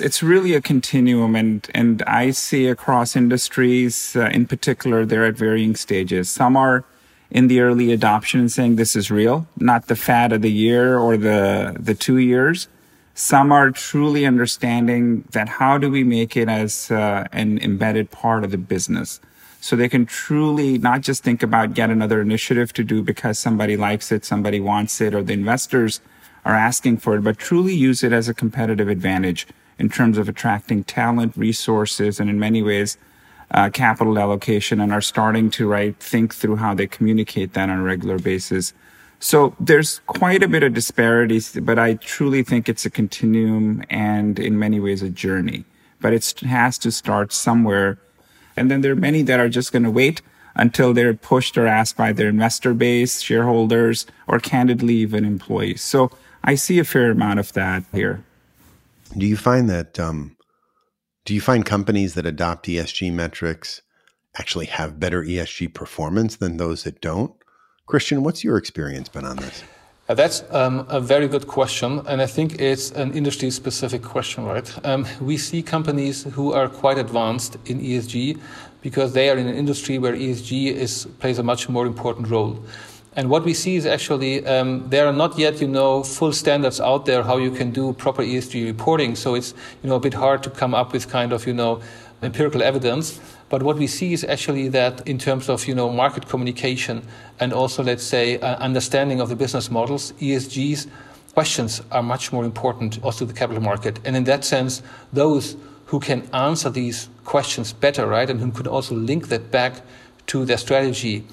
It's 0.00 0.22
really 0.22 0.54
a 0.54 0.62
continuum, 0.62 1.36
and, 1.36 1.68
and 1.74 2.02
I 2.06 2.30
see 2.30 2.66
across 2.66 3.14
industries 3.14 4.16
uh, 4.16 4.30
in 4.32 4.46
particular, 4.46 5.04
they're 5.04 5.26
at 5.26 5.36
varying 5.36 5.76
stages. 5.76 6.30
Some 6.30 6.56
are 6.56 6.84
in 7.30 7.48
the 7.48 7.60
early 7.60 7.92
adoption 7.92 8.48
saying 8.48 8.76
this 8.76 8.96
is 8.96 9.10
real, 9.10 9.46
not 9.58 9.88
the 9.88 9.96
fad 9.96 10.32
of 10.32 10.40
the 10.40 10.50
year 10.50 10.98
or 10.98 11.18
the, 11.18 11.76
the 11.78 11.94
two 11.94 12.16
years. 12.16 12.66
Some 13.14 13.52
are 13.52 13.70
truly 13.70 14.24
understanding 14.24 15.24
that 15.32 15.50
how 15.50 15.76
do 15.76 15.90
we 15.90 16.02
make 16.02 16.34
it 16.34 16.48
as 16.48 16.90
uh, 16.90 17.26
an 17.32 17.58
embedded 17.58 18.10
part 18.10 18.42
of 18.42 18.52
the 18.52 18.58
business? 18.58 19.20
So 19.60 19.76
they 19.76 19.90
can 19.90 20.06
truly 20.06 20.78
not 20.78 21.02
just 21.02 21.22
think 21.22 21.42
about 21.42 21.76
yet 21.76 21.90
another 21.90 22.22
initiative 22.22 22.72
to 22.72 22.84
do 22.84 23.02
because 23.02 23.38
somebody 23.38 23.76
likes 23.76 24.10
it, 24.10 24.24
somebody 24.24 24.60
wants 24.60 24.98
it, 25.02 25.14
or 25.14 25.22
the 25.22 25.34
investors 25.34 26.00
are 26.46 26.54
asking 26.54 26.96
for 26.96 27.16
it, 27.16 27.20
but 27.22 27.36
truly 27.36 27.74
use 27.74 28.02
it 28.02 28.14
as 28.14 28.30
a 28.30 28.34
competitive 28.34 28.88
advantage 28.88 29.46
in 29.80 29.88
terms 29.88 30.18
of 30.18 30.28
attracting 30.28 30.84
talent, 30.84 31.36
resources, 31.36 32.20
and 32.20 32.28
in 32.28 32.38
many 32.38 32.62
ways, 32.62 32.98
uh, 33.52 33.70
capital 33.70 34.18
allocation 34.18 34.78
and 34.78 34.92
are 34.92 35.00
starting 35.00 35.50
to 35.50 35.66
right 35.66 35.96
think 35.98 36.34
through 36.34 36.56
how 36.56 36.74
they 36.74 36.86
communicate 36.86 37.54
that 37.54 37.70
on 37.70 37.78
a 37.78 37.82
regular 37.82 38.18
basis. 38.18 38.74
So 39.18 39.56
there's 39.58 40.00
quite 40.06 40.42
a 40.42 40.48
bit 40.48 40.62
of 40.62 40.74
disparities, 40.74 41.58
but 41.60 41.78
I 41.78 41.94
truly 41.94 42.42
think 42.42 42.68
it's 42.68 42.86
a 42.86 42.90
continuum 42.90 43.82
and 43.90 44.38
in 44.38 44.58
many 44.58 44.78
ways 44.80 45.02
a 45.02 45.10
journey. 45.10 45.64
But 46.00 46.12
it 46.12 46.40
has 46.40 46.78
to 46.78 46.92
start 46.92 47.32
somewhere. 47.32 47.98
And 48.56 48.70
then 48.70 48.82
there 48.82 48.92
are 48.92 49.06
many 49.08 49.22
that 49.22 49.40
are 49.40 49.48
just 49.48 49.72
going 49.72 49.82
to 49.82 49.90
wait 49.90 50.22
until 50.54 50.92
they're 50.92 51.14
pushed 51.14 51.56
or 51.58 51.66
asked 51.66 51.96
by 51.96 52.12
their 52.12 52.28
investor 52.28 52.74
base, 52.74 53.20
shareholders, 53.20 54.06
or 54.26 54.38
candidly 54.38 54.94
even 54.94 55.24
employees. 55.24 55.82
So 55.82 56.10
I 56.44 56.54
see 56.54 56.78
a 56.78 56.84
fair 56.84 57.10
amount 57.10 57.40
of 57.40 57.52
that 57.54 57.84
here. 57.92 58.24
Do 59.16 59.26
you 59.26 59.36
find 59.36 59.68
that 59.68 59.98
um, 59.98 60.36
do 61.24 61.34
you 61.34 61.40
find 61.40 61.66
companies 61.66 62.14
that 62.14 62.26
adopt 62.26 62.66
ESG 62.66 63.12
metrics 63.12 63.82
actually 64.38 64.66
have 64.66 65.00
better 65.00 65.22
ESG 65.22 65.74
performance 65.74 66.36
than 66.36 66.56
those 66.56 66.84
that 66.84 67.00
don't? 67.00 67.32
Christian, 67.86 68.22
what's 68.22 68.44
your 68.44 68.56
experience 68.56 69.08
been 69.08 69.24
on 69.24 69.36
this? 69.36 69.64
Uh, 70.08 70.14
that's 70.14 70.42
um, 70.50 70.86
a 70.88 71.00
very 71.00 71.28
good 71.28 71.46
question, 71.46 72.00
and 72.08 72.20
I 72.20 72.26
think 72.26 72.60
it's 72.60 72.90
an 72.92 73.12
industry 73.12 73.50
specific 73.50 74.02
question, 74.02 74.44
right? 74.44 74.68
Um, 74.84 75.06
we 75.20 75.36
see 75.36 75.62
companies 75.62 76.24
who 76.24 76.52
are 76.52 76.68
quite 76.68 76.98
advanced 76.98 77.56
in 77.66 77.80
ESG 77.80 78.40
because 78.80 79.12
they 79.12 79.30
are 79.30 79.36
in 79.36 79.46
an 79.46 79.54
industry 79.54 79.98
where 79.98 80.14
ESG 80.14 80.72
is, 80.72 81.06
plays 81.20 81.38
a 81.38 81.44
much 81.44 81.68
more 81.68 81.86
important 81.86 82.28
role. 82.28 82.60
And 83.16 83.28
what 83.28 83.44
we 83.44 83.54
see 83.54 83.74
is 83.74 83.86
actually 83.86 84.46
um, 84.46 84.88
there 84.88 85.06
are 85.06 85.12
not 85.12 85.36
yet, 85.36 85.60
you 85.60 85.66
know, 85.66 86.04
full 86.04 86.32
standards 86.32 86.80
out 86.80 87.06
there 87.06 87.24
how 87.24 87.38
you 87.38 87.50
can 87.50 87.72
do 87.72 87.92
proper 87.94 88.22
ESG 88.22 88.64
reporting. 88.64 89.16
So 89.16 89.34
it's, 89.34 89.52
you 89.82 89.88
know, 89.88 89.96
a 89.96 90.00
bit 90.00 90.14
hard 90.14 90.44
to 90.44 90.50
come 90.50 90.74
up 90.74 90.92
with 90.92 91.08
kind 91.08 91.32
of, 91.32 91.44
you 91.46 91.52
know, 91.52 91.80
empirical 92.22 92.62
evidence. 92.62 93.18
But 93.48 93.64
what 93.64 93.76
we 93.76 93.88
see 93.88 94.12
is 94.12 94.22
actually 94.22 94.68
that 94.68 95.06
in 95.08 95.18
terms 95.18 95.48
of, 95.48 95.66
you 95.66 95.74
know, 95.74 95.90
market 95.90 96.28
communication 96.28 97.02
and 97.40 97.52
also, 97.52 97.82
let's 97.82 98.04
say, 98.04 98.38
uh, 98.38 98.56
understanding 98.58 99.20
of 99.20 99.28
the 99.28 99.34
business 99.34 99.72
models, 99.72 100.12
ESG's 100.20 100.86
questions 101.34 101.82
are 101.90 102.02
much 102.02 102.32
more 102.32 102.44
important 102.44 103.02
also 103.02 103.26
to 103.26 103.32
the 103.32 103.38
capital 103.38 103.62
market. 103.62 103.98
And 104.04 104.16
in 104.16 104.24
that 104.24 104.44
sense, 104.44 104.82
those 105.12 105.56
who 105.86 105.98
can 105.98 106.28
answer 106.32 106.70
these 106.70 107.08
questions 107.24 107.72
better, 107.72 108.06
right, 108.06 108.30
and 108.30 108.38
who 108.38 108.52
could 108.52 108.68
also 108.68 108.94
link 108.94 109.28
that 109.28 109.50
back 109.50 109.82
to 110.28 110.44
their 110.44 110.58
strategy 110.58 111.24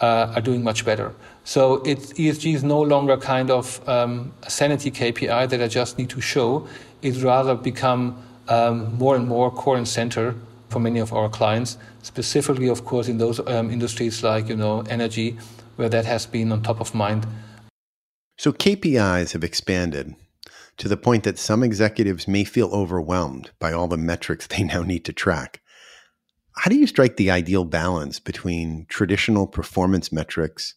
uh, 0.00 0.32
are 0.34 0.40
doing 0.40 0.62
much 0.62 0.84
better. 0.84 1.14
So 1.44 1.78
ESG 1.80 2.54
is 2.54 2.64
no 2.64 2.80
longer 2.80 3.16
kind 3.16 3.50
of 3.50 3.86
um, 3.88 4.32
a 4.42 4.50
sanity 4.50 4.90
KPI 4.90 5.48
that 5.48 5.62
I 5.62 5.68
just 5.68 5.98
need 5.98 6.10
to 6.10 6.20
show. 6.20 6.66
It's 7.02 7.18
rather 7.18 7.54
become 7.54 8.22
um, 8.48 8.96
more 8.96 9.16
and 9.16 9.28
more 9.28 9.50
core 9.50 9.76
and 9.76 9.86
center 9.86 10.34
for 10.68 10.80
many 10.80 10.98
of 10.98 11.12
our 11.12 11.28
clients, 11.28 11.78
specifically, 12.02 12.68
of 12.68 12.84
course, 12.84 13.08
in 13.08 13.18
those 13.18 13.40
um, 13.46 13.70
industries 13.70 14.22
like 14.22 14.48
you 14.48 14.56
know 14.56 14.82
energy, 14.88 15.36
where 15.76 15.88
that 15.88 16.04
has 16.04 16.26
been 16.26 16.50
on 16.50 16.62
top 16.62 16.80
of 16.80 16.94
mind. 16.94 17.26
So 18.36 18.52
KPIs 18.52 19.32
have 19.32 19.44
expanded 19.44 20.16
to 20.78 20.88
the 20.88 20.96
point 20.96 21.22
that 21.22 21.38
some 21.38 21.62
executives 21.62 22.26
may 22.26 22.42
feel 22.42 22.68
overwhelmed 22.72 23.52
by 23.60 23.72
all 23.72 23.86
the 23.86 23.96
metrics 23.96 24.46
they 24.52 24.64
now 24.64 24.82
need 24.82 25.04
to 25.04 25.12
track. 25.12 25.60
How 26.56 26.70
do 26.70 26.76
you 26.76 26.86
strike 26.86 27.16
the 27.16 27.30
ideal 27.30 27.64
balance 27.64 28.20
between 28.20 28.86
traditional 28.88 29.46
performance 29.46 30.12
metrics 30.12 30.74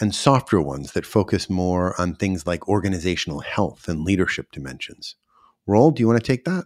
and 0.00 0.14
softer 0.14 0.60
ones 0.60 0.92
that 0.92 1.06
focus 1.06 1.48
more 1.48 1.98
on 2.00 2.14
things 2.14 2.46
like 2.46 2.68
organizational 2.68 3.40
health 3.40 3.88
and 3.88 4.04
leadership 4.04 4.50
dimensions? 4.50 5.14
Roel, 5.66 5.92
do 5.92 6.00
you 6.00 6.08
want 6.08 6.22
to 6.22 6.26
take 6.26 6.44
that? 6.44 6.64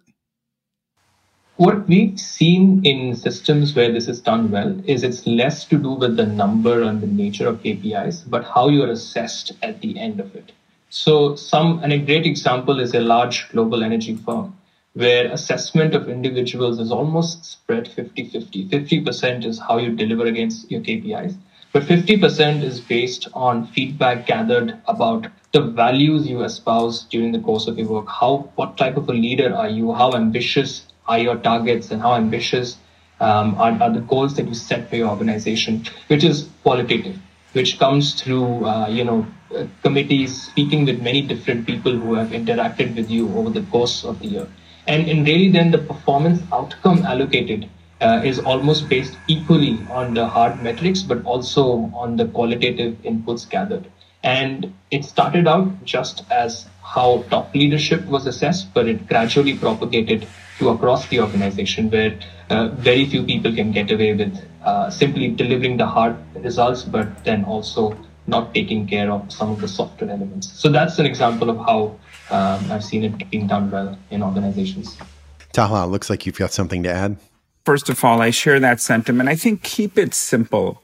What 1.56 1.86
we've 1.86 2.18
seen 2.18 2.84
in 2.84 3.14
systems 3.14 3.76
where 3.76 3.92
this 3.92 4.08
is 4.08 4.20
done 4.20 4.50
well 4.50 4.80
is 4.86 5.04
it's 5.04 5.26
less 5.26 5.66
to 5.66 5.78
do 5.78 5.92
with 5.92 6.16
the 6.16 6.26
number 6.26 6.82
and 6.82 7.00
the 7.00 7.06
nature 7.06 7.46
of 7.46 7.62
KPIs, 7.62 8.28
but 8.28 8.44
how 8.44 8.68
you're 8.68 8.90
assessed 8.90 9.52
at 9.62 9.80
the 9.82 9.98
end 9.98 10.18
of 10.18 10.34
it. 10.34 10.52
So, 10.88 11.36
some 11.36 11.80
and 11.82 11.92
a 11.92 11.98
great 11.98 12.26
example 12.26 12.80
is 12.80 12.94
a 12.94 13.00
large 13.00 13.48
global 13.50 13.84
energy 13.84 14.16
firm 14.16 14.56
where 14.94 15.32
assessment 15.32 15.94
of 15.94 16.08
individuals 16.08 16.78
is 16.78 16.92
almost 16.92 17.44
spread 17.46 17.88
50 17.88 18.28
50. 18.28 18.68
50% 18.68 19.44
is 19.44 19.58
how 19.58 19.78
you 19.78 19.94
deliver 19.96 20.26
against 20.26 20.70
your 20.70 20.82
KPIs, 20.82 21.34
but 21.72 21.84
50% 21.84 22.62
is 22.62 22.80
based 22.80 23.28
on 23.32 23.66
feedback 23.68 24.26
gathered 24.26 24.78
about 24.86 25.26
the 25.52 25.62
values 25.62 26.26
you 26.26 26.42
espouse 26.42 27.04
during 27.04 27.32
the 27.32 27.38
course 27.38 27.66
of 27.66 27.78
your 27.78 27.88
work. 27.88 28.08
How, 28.08 28.50
what 28.56 28.76
type 28.76 28.96
of 28.96 29.08
a 29.08 29.12
leader 29.12 29.54
are 29.54 29.68
you? 29.68 29.92
How 29.92 30.12
ambitious 30.12 30.86
are 31.08 31.18
your 31.18 31.36
targets 31.36 31.90
and 31.90 32.02
how 32.02 32.14
ambitious 32.14 32.76
um, 33.20 33.54
are, 33.54 33.72
are, 33.82 33.90
the 33.90 34.00
goals 34.00 34.34
that 34.36 34.46
you 34.46 34.54
set 34.54 34.90
for 34.90 34.96
your 34.96 35.08
organization, 35.08 35.86
which 36.08 36.24
is 36.24 36.48
qualitative, 36.62 37.16
which 37.52 37.78
comes 37.78 38.20
through, 38.20 38.66
uh, 38.66 38.88
you 38.88 39.04
know, 39.04 39.26
uh, 39.56 39.66
committees 39.82 40.42
speaking 40.42 40.84
with 40.84 41.00
many 41.00 41.22
different 41.22 41.66
people 41.66 41.92
who 41.92 42.14
have 42.14 42.28
interacted 42.28 42.96
with 42.96 43.10
you 43.10 43.28
over 43.36 43.50
the 43.50 43.62
course 43.70 44.04
of 44.04 44.18
the 44.18 44.26
year 44.26 44.48
and, 44.86 45.08
and 45.08 45.26
really 45.26 45.50
then 45.50 45.70
the 45.70 45.78
performance 45.78 46.42
outcome 46.52 47.04
allocated 47.04 47.68
uh, 48.00 48.20
is 48.24 48.40
almost 48.40 48.88
based 48.88 49.16
equally 49.28 49.78
on 49.90 50.14
the 50.14 50.26
hard 50.26 50.62
metrics, 50.62 51.02
but 51.02 51.24
also 51.24 51.90
on 51.94 52.16
the 52.16 52.26
qualitative 52.26 52.94
inputs 53.02 53.48
gathered. 53.48 53.86
And 54.24 54.72
it 54.90 55.04
started 55.04 55.46
out 55.46 55.84
just 55.84 56.24
as 56.30 56.66
how 56.82 57.24
top 57.30 57.54
leadership 57.54 58.04
was 58.06 58.26
assessed, 58.26 58.72
but 58.74 58.86
it 58.88 59.08
gradually 59.08 59.56
propagated 59.56 60.26
to 60.58 60.70
across 60.70 61.08
the 61.08 61.20
organization 61.20 61.90
where 61.90 62.18
uh, 62.50 62.68
very 62.68 63.04
few 63.06 63.22
people 63.22 63.54
can 63.54 63.72
get 63.72 63.90
away 63.90 64.14
with 64.14 64.38
uh, 64.64 64.90
simply 64.90 65.28
delivering 65.28 65.76
the 65.76 65.86
hard 65.86 66.16
results, 66.34 66.82
but 66.82 67.24
then 67.24 67.44
also 67.44 67.96
not 68.26 68.54
taking 68.54 68.86
care 68.86 69.10
of 69.10 69.32
some 69.32 69.50
of 69.50 69.60
the 69.60 69.68
softer 69.68 70.08
elements. 70.08 70.52
So 70.52 70.68
that's 70.68 70.98
an 70.98 71.06
example 71.06 71.50
of 71.50 71.58
how 71.58 71.98
um, 72.32 72.72
I've 72.72 72.84
seen 72.84 73.04
it 73.04 73.30
being 73.30 73.46
done 73.46 73.70
well 73.70 73.98
in 74.10 74.22
organizations. 74.22 74.96
Talha, 75.52 75.86
looks 75.86 76.08
like 76.08 76.24
you've 76.24 76.38
got 76.38 76.52
something 76.52 76.82
to 76.82 76.90
add. 76.90 77.16
First 77.64 77.88
of 77.88 78.02
all, 78.04 78.22
I 78.22 78.30
share 78.30 78.58
that 78.58 78.80
sentiment. 78.80 79.28
I 79.28 79.36
think 79.36 79.62
keep 79.62 79.98
it 79.98 80.14
simple. 80.14 80.82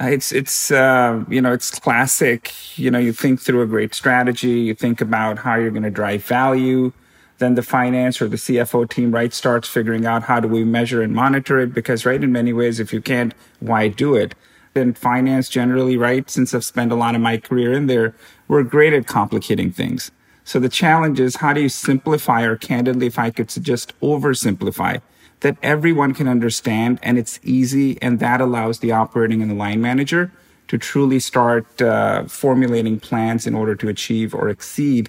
Uh, 0.00 0.06
it's 0.06 0.30
it's 0.32 0.70
uh, 0.70 1.24
you 1.28 1.40
know 1.40 1.52
it's 1.52 1.78
classic. 1.78 2.52
You 2.78 2.90
know, 2.90 2.98
you 2.98 3.12
think 3.12 3.40
through 3.40 3.62
a 3.62 3.66
great 3.66 3.94
strategy. 3.94 4.60
You 4.60 4.74
think 4.74 5.00
about 5.00 5.38
how 5.38 5.56
you're 5.56 5.70
going 5.70 5.82
to 5.82 5.90
drive 5.90 6.24
value. 6.24 6.92
Then 7.38 7.54
the 7.54 7.62
finance 7.62 8.20
or 8.20 8.28
the 8.28 8.36
CFO 8.36 8.88
team 8.88 9.12
right 9.12 9.32
starts 9.32 9.66
figuring 9.66 10.04
out 10.04 10.24
how 10.24 10.40
do 10.40 10.48
we 10.48 10.62
measure 10.62 11.00
and 11.00 11.14
monitor 11.14 11.58
it 11.58 11.72
because 11.72 12.04
right 12.04 12.22
in 12.22 12.30
many 12.30 12.52
ways 12.52 12.78
if 12.78 12.92
you 12.92 13.00
can't 13.00 13.32
why 13.60 13.88
do 13.88 14.14
it 14.14 14.34
then 14.74 14.92
finance 14.92 15.48
generally 15.48 15.96
right 15.96 16.28
since 16.30 16.54
I've 16.54 16.64
spent 16.64 16.92
a 16.92 16.94
lot 16.94 17.14
of 17.14 17.22
my 17.22 17.38
career 17.38 17.72
in 17.72 17.86
there 17.86 18.14
we're 18.46 18.62
great 18.62 18.92
at 18.92 19.06
complicating 19.06 19.72
things 19.72 20.10
so 20.44 20.58
the 20.58 20.68
challenge 20.68 21.20
is 21.20 21.36
how 21.36 21.52
do 21.52 21.60
you 21.60 21.68
simplify 21.68 22.42
or 22.42 22.56
candidly, 22.56 23.06
if 23.06 23.18
I 23.18 23.30
could 23.30 23.50
suggest 23.50 23.98
oversimplify 24.00 25.00
that 25.40 25.56
everyone 25.62 26.14
can 26.14 26.28
understand 26.28 26.98
and 27.02 27.18
it's 27.18 27.40
easy 27.42 28.00
and 28.02 28.20
that 28.20 28.40
allows 28.40 28.80
the 28.80 28.92
operating 28.92 29.42
and 29.42 29.50
the 29.50 29.54
line 29.54 29.80
manager 29.80 30.32
to 30.68 30.78
truly 30.78 31.18
start 31.18 31.82
uh, 31.82 32.24
formulating 32.24 33.00
plans 33.00 33.46
in 33.46 33.54
order 33.54 33.74
to 33.74 33.88
achieve 33.88 34.34
or 34.34 34.48
exceed 34.48 35.08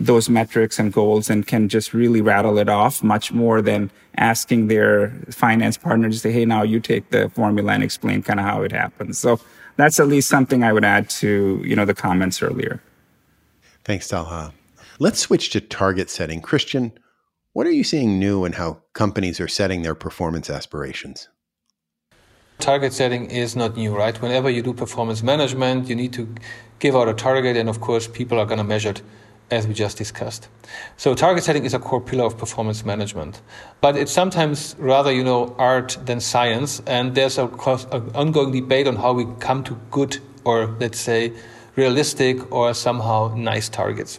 those 0.00 0.28
metrics 0.28 0.78
and 0.78 0.92
goals 0.92 1.28
and 1.28 1.46
can 1.46 1.68
just 1.68 1.92
really 1.92 2.20
rattle 2.20 2.58
it 2.58 2.68
off 2.68 3.02
much 3.02 3.32
more 3.32 3.60
than 3.60 3.90
asking 4.16 4.68
their 4.68 5.10
finance 5.30 5.76
partner 5.76 6.08
to 6.08 6.18
say, 6.18 6.30
hey, 6.30 6.44
now 6.44 6.62
you 6.62 6.78
take 6.78 7.10
the 7.10 7.28
formula 7.30 7.72
and 7.72 7.82
explain 7.82 8.22
kind 8.22 8.38
of 8.38 8.46
how 8.46 8.62
it 8.62 8.70
happens. 8.70 9.18
So 9.18 9.40
that's 9.76 9.98
at 9.98 10.06
least 10.06 10.28
something 10.28 10.62
I 10.62 10.72
would 10.72 10.84
add 10.84 11.08
to, 11.10 11.62
you 11.64 11.74
know, 11.74 11.84
the 11.84 11.94
comments 11.94 12.42
earlier. 12.42 12.80
Thanks, 13.84 14.08
Talha. 14.08 14.52
Let's 15.00 15.20
switch 15.20 15.50
to 15.50 15.60
target 15.60 16.10
setting. 16.10 16.40
Christian, 16.40 16.90
what 17.52 17.68
are 17.68 17.70
you 17.70 17.84
seeing 17.84 18.18
new 18.18 18.44
in 18.44 18.54
how 18.54 18.82
companies 18.94 19.38
are 19.38 19.46
setting 19.46 19.82
their 19.82 19.94
performance 19.94 20.50
aspirations? 20.50 21.28
Target 22.58 22.92
setting 22.92 23.30
is 23.30 23.54
not 23.54 23.76
new, 23.76 23.96
right? 23.96 24.20
Whenever 24.20 24.50
you 24.50 24.60
do 24.60 24.74
performance 24.74 25.22
management, 25.22 25.88
you 25.88 25.94
need 25.94 26.12
to 26.14 26.34
give 26.80 26.96
out 26.96 27.08
a 27.08 27.14
target, 27.14 27.56
and 27.56 27.68
of 27.68 27.80
course, 27.80 28.08
people 28.08 28.40
are 28.40 28.44
going 28.44 28.58
to 28.58 28.64
measure 28.64 28.90
it 28.90 29.02
as 29.52 29.68
we 29.68 29.72
just 29.72 29.96
discussed. 29.96 30.48
So 30.96 31.14
target 31.14 31.44
setting 31.44 31.64
is 31.64 31.74
a 31.74 31.78
core 31.78 32.00
pillar 32.00 32.24
of 32.24 32.36
performance 32.36 32.84
management, 32.84 33.40
but 33.80 33.96
it's 33.96 34.10
sometimes 34.10 34.74
rather, 34.80 35.12
you 35.12 35.22
know, 35.22 35.54
art 35.58 35.96
than 36.06 36.18
science. 36.18 36.82
And 36.88 37.14
there's 37.14 37.36
course 37.36 37.86
an 37.92 38.10
ongoing 38.16 38.50
debate 38.50 38.88
on 38.88 38.96
how 38.96 39.12
we 39.12 39.26
come 39.38 39.62
to 39.62 39.78
good 39.92 40.18
or 40.42 40.76
let's 40.80 40.98
say 40.98 41.34
realistic 41.76 42.50
or 42.50 42.74
somehow 42.74 43.32
nice 43.36 43.68
targets. 43.68 44.18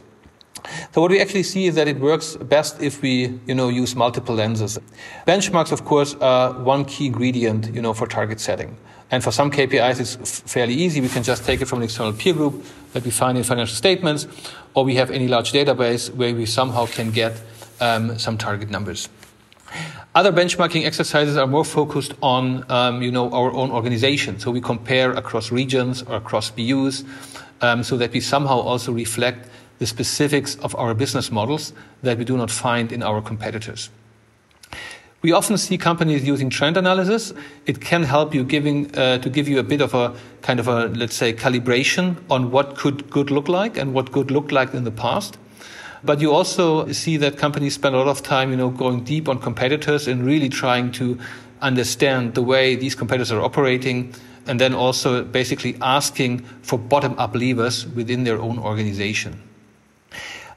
So 0.91 1.01
what 1.01 1.11
we 1.11 1.19
actually 1.19 1.43
see 1.43 1.67
is 1.67 1.75
that 1.75 1.87
it 1.87 1.99
works 1.99 2.35
best 2.35 2.81
if 2.81 3.01
we, 3.01 3.39
you 3.45 3.55
know, 3.55 3.69
use 3.69 3.95
multiple 3.95 4.35
lenses. 4.35 4.79
Benchmarks, 5.27 5.71
of 5.71 5.85
course, 5.85 6.15
are 6.15 6.53
one 6.53 6.85
key 6.85 7.07
ingredient, 7.07 7.73
you 7.73 7.81
know, 7.81 7.93
for 7.93 8.07
target 8.07 8.39
setting. 8.39 8.77
And 9.11 9.23
for 9.23 9.31
some 9.31 9.49
KPIs, 9.49 9.99
it's 9.99 10.39
fairly 10.41 10.75
easy. 10.75 11.01
We 11.01 11.09
can 11.09 11.23
just 11.23 11.43
take 11.43 11.61
it 11.61 11.65
from 11.65 11.79
an 11.79 11.85
external 11.85 12.13
peer 12.13 12.33
group 12.33 12.63
that 12.93 13.03
we 13.03 13.11
find 13.11 13.37
in 13.37 13.43
financial 13.43 13.75
statements, 13.75 14.27
or 14.75 14.83
we 14.83 14.95
have 14.95 15.09
any 15.09 15.27
large 15.27 15.51
database 15.51 16.13
where 16.13 16.33
we 16.35 16.45
somehow 16.45 16.85
can 16.85 17.11
get 17.11 17.41
um, 17.81 18.19
some 18.19 18.37
target 18.37 18.69
numbers. 18.69 19.09
Other 20.15 20.31
benchmarking 20.31 20.85
exercises 20.85 21.37
are 21.37 21.47
more 21.47 21.65
focused 21.65 22.13
on, 22.21 22.69
um, 22.71 23.01
you 23.01 23.11
know, 23.11 23.31
our 23.31 23.51
own 23.51 23.71
organization. 23.71 24.39
So 24.39 24.51
we 24.51 24.61
compare 24.61 25.11
across 25.11 25.51
regions 25.51 26.01
or 26.03 26.15
across 26.15 26.51
BUs, 26.51 27.03
um, 27.61 27.83
so 27.83 27.97
that 27.97 28.11
we 28.11 28.19
somehow 28.19 28.59
also 28.59 28.91
reflect 28.91 29.49
the 29.79 29.85
specifics 29.85 30.55
of 30.57 30.75
our 30.75 30.93
business 30.93 31.31
models 31.31 31.73
that 32.03 32.17
we 32.17 32.25
do 32.25 32.37
not 32.37 32.51
find 32.51 32.91
in 32.91 33.01
our 33.01 33.21
competitors. 33.21 33.89
We 35.21 35.33
often 35.33 35.57
see 35.57 35.77
companies 35.77 36.25
using 36.25 36.49
trend 36.49 36.77
analysis. 36.77 37.33
It 37.65 37.81
can 37.81 38.03
help 38.03 38.33
you 38.33 38.45
giving, 38.45 38.95
uh, 38.95 39.17
to 39.17 39.29
give 39.29 39.49
you 39.49 39.59
a 39.59 39.63
bit 39.63 39.81
of 39.81 39.93
a 39.93 40.15
kind 40.41 40.61
of 40.61 40.69
a, 40.69 40.87
let's 40.87 41.15
say, 41.15 41.33
calibration 41.33 42.15
on 42.29 42.51
what 42.51 42.77
could 42.77 43.09
good 43.09 43.29
look 43.29 43.49
like 43.49 43.77
and 43.77 43.93
what 43.93 44.13
good 44.13 44.31
looked 44.31 44.53
like 44.53 44.73
in 44.73 44.85
the 44.85 44.91
past. 44.91 45.37
But 46.05 46.21
you 46.21 46.31
also 46.31 46.89
see 46.93 47.17
that 47.17 47.37
companies 47.37 47.73
spend 47.73 47.95
a 47.95 47.97
lot 47.97 48.07
of 48.07 48.23
time, 48.23 48.51
you 48.51 48.55
know, 48.55 48.69
going 48.69 49.03
deep 49.03 49.27
on 49.27 49.39
competitors 49.39 50.07
and 50.07 50.25
really 50.25 50.47
trying 50.47 50.93
to 50.93 51.19
understand 51.61 52.35
the 52.35 52.41
way 52.41 52.75
these 52.75 52.95
competitors 52.95 53.33
are 53.33 53.41
operating 53.41 54.13
and 54.47 54.59
then 54.61 54.73
also 54.73 55.23
basically 55.25 55.75
asking 55.81 56.39
for 56.61 56.79
bottom 56.79 57.13
up 57.19 57.35
levers 57.35 57.85
within 57.87 58.23
their 58.23 58.39
own 58.39 58.57
organization. 58.57 59.48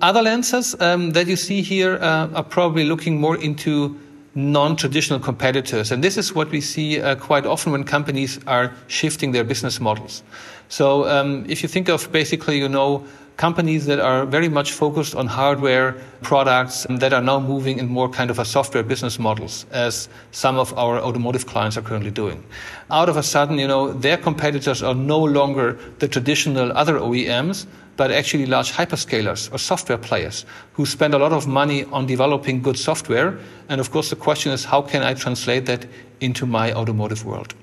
Other 0.02 0.20
lenses 0.20 0.74
um, 0.80 1.12
that 1.12 1.28
you 1.28 1.36
see 1.36 1.62
here 1.62 1.94
uh, 2.02 2.28
are 2.34 2.42
probably 2.42 2.84
looking 2.84 3.20
more 3.20 3.36
into 3.36 3.96
non-traditional 4.34 5.20
competitors. 5.20 5.92
And 5.92 6.02
this 6.02 6.16
is 6.16 6.34
what 6.34 6.50
we 6.50 6.60
see 6.60 7.00
uh, 7.00 7.14
quite 7.14 7.46
often 7.46 7.70
when 7.70 7.84
companies 7.84 8.40
are 8.48 8.74
shifting 8.88 9.30
their 9.30 9.44
business 9.44 9.78
models. 9.78 10.24
So 10.68 11.08
um, 11.08 11.44
if 11.48 11.62
you 11.62 11.68
think 11.68 11.88
of 11.88 12.10
basically, 12.10 12.58
you 12.58 12.68
know, 12.68 13.06
companies 13.36 13.86
that 13.86 14.00
are 14.00 14.26
very 14.26 14.48
much 14.48 14.72
focused 14.72 15.14
on 15.14 15.26
hardware 15.26 15.92
products 16.22 16.84
that 16.90 17.12
are 17.12 17.22
now 17.22 17.38
moving 17.38 17.78
in 17.78 17.88
more 17.88 18.08
kind 18.08 18.30
of 18.30 18.38
a 18.38 18.44
software 18.44 18.82
business 18.82 19.18
models 19.18 19.66
as 19.70 20.08
some 20.32 20.58
of 20.58 20.76
our 20.76 20.98
automotive 20.98 21.46
clients 21.46 21.76
are 21.76 21.82
currently 21.82 22.10
doing. 22.10 22.44
Out 22.90 23.08
of 23.08 23.16
a 23.16 23.22
sudden, 23.22 23.58
you 23.58 23.68
know, 23.68 23.92
their 23.92 24.16
competitors 24.16 24.82
are 24.82 24.94
no 24.94 25.22
longer 25.22 25.78
the 25.98 26.08
traditional 26.08 26.72
other 26.72 26.98
OEMs, 26.98 27.66
but 27.96 28.10
actually 28.10 28.46
large 28.46 28.72
hyperscalers 28.72 29.52
or 29.52 29.58
software 29.58 29.98
players 29.98 30.44
who 30.72 30.86
spend 30.86 31.14
a 31.14 31.18
lot 31.18 31.32
of 31.32 31.46
money 31.46 31.84
on 31.84 32.06
developing 32.06 32.62
good 32.62 32.78
software. 32.78 33.38
And 33.68 33.80
of 33.80 33.90
course, 33.90 34.10
the 34.10 34.16
question 34.16 34.52
is, 34.52 34.64
how 34.64 34.82
can 34.82 35.02
I 35.02 35.14
translate 35.14 35.66
that 35.66 35.86
into 36.20 36.46
my 36.46 36.72
automotive 36.72 37.24
world? 37.24 37.54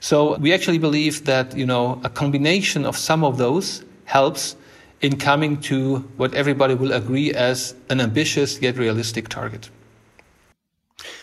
So 0.00 0.36
we 0.38 0.52
actually 0.52 0.78
believe 0.78 1.24
that, 1.24 1.56
you 1.56 1.66
know, 1.66 2.00
a 2.04 2.10
combination 2.10 2.84
of 2.84 2.96
some 2.96 3.24
of 3.24 3.38
those 3.38 3.84
helps 4.04 4.56
in 5.00 5.16
coming 5.16 5.60
to 5.60 5.98
what 6.16 6.34
everybody 6.34 6.74
will 6.74 6.92
agree 6.92 7.32
as 7.32 7.74
an 7.88 8.00
ambitious 8.00 8.60
yet 8.60 8.76
realistic 8.76 9.28
target. 9.28 9.70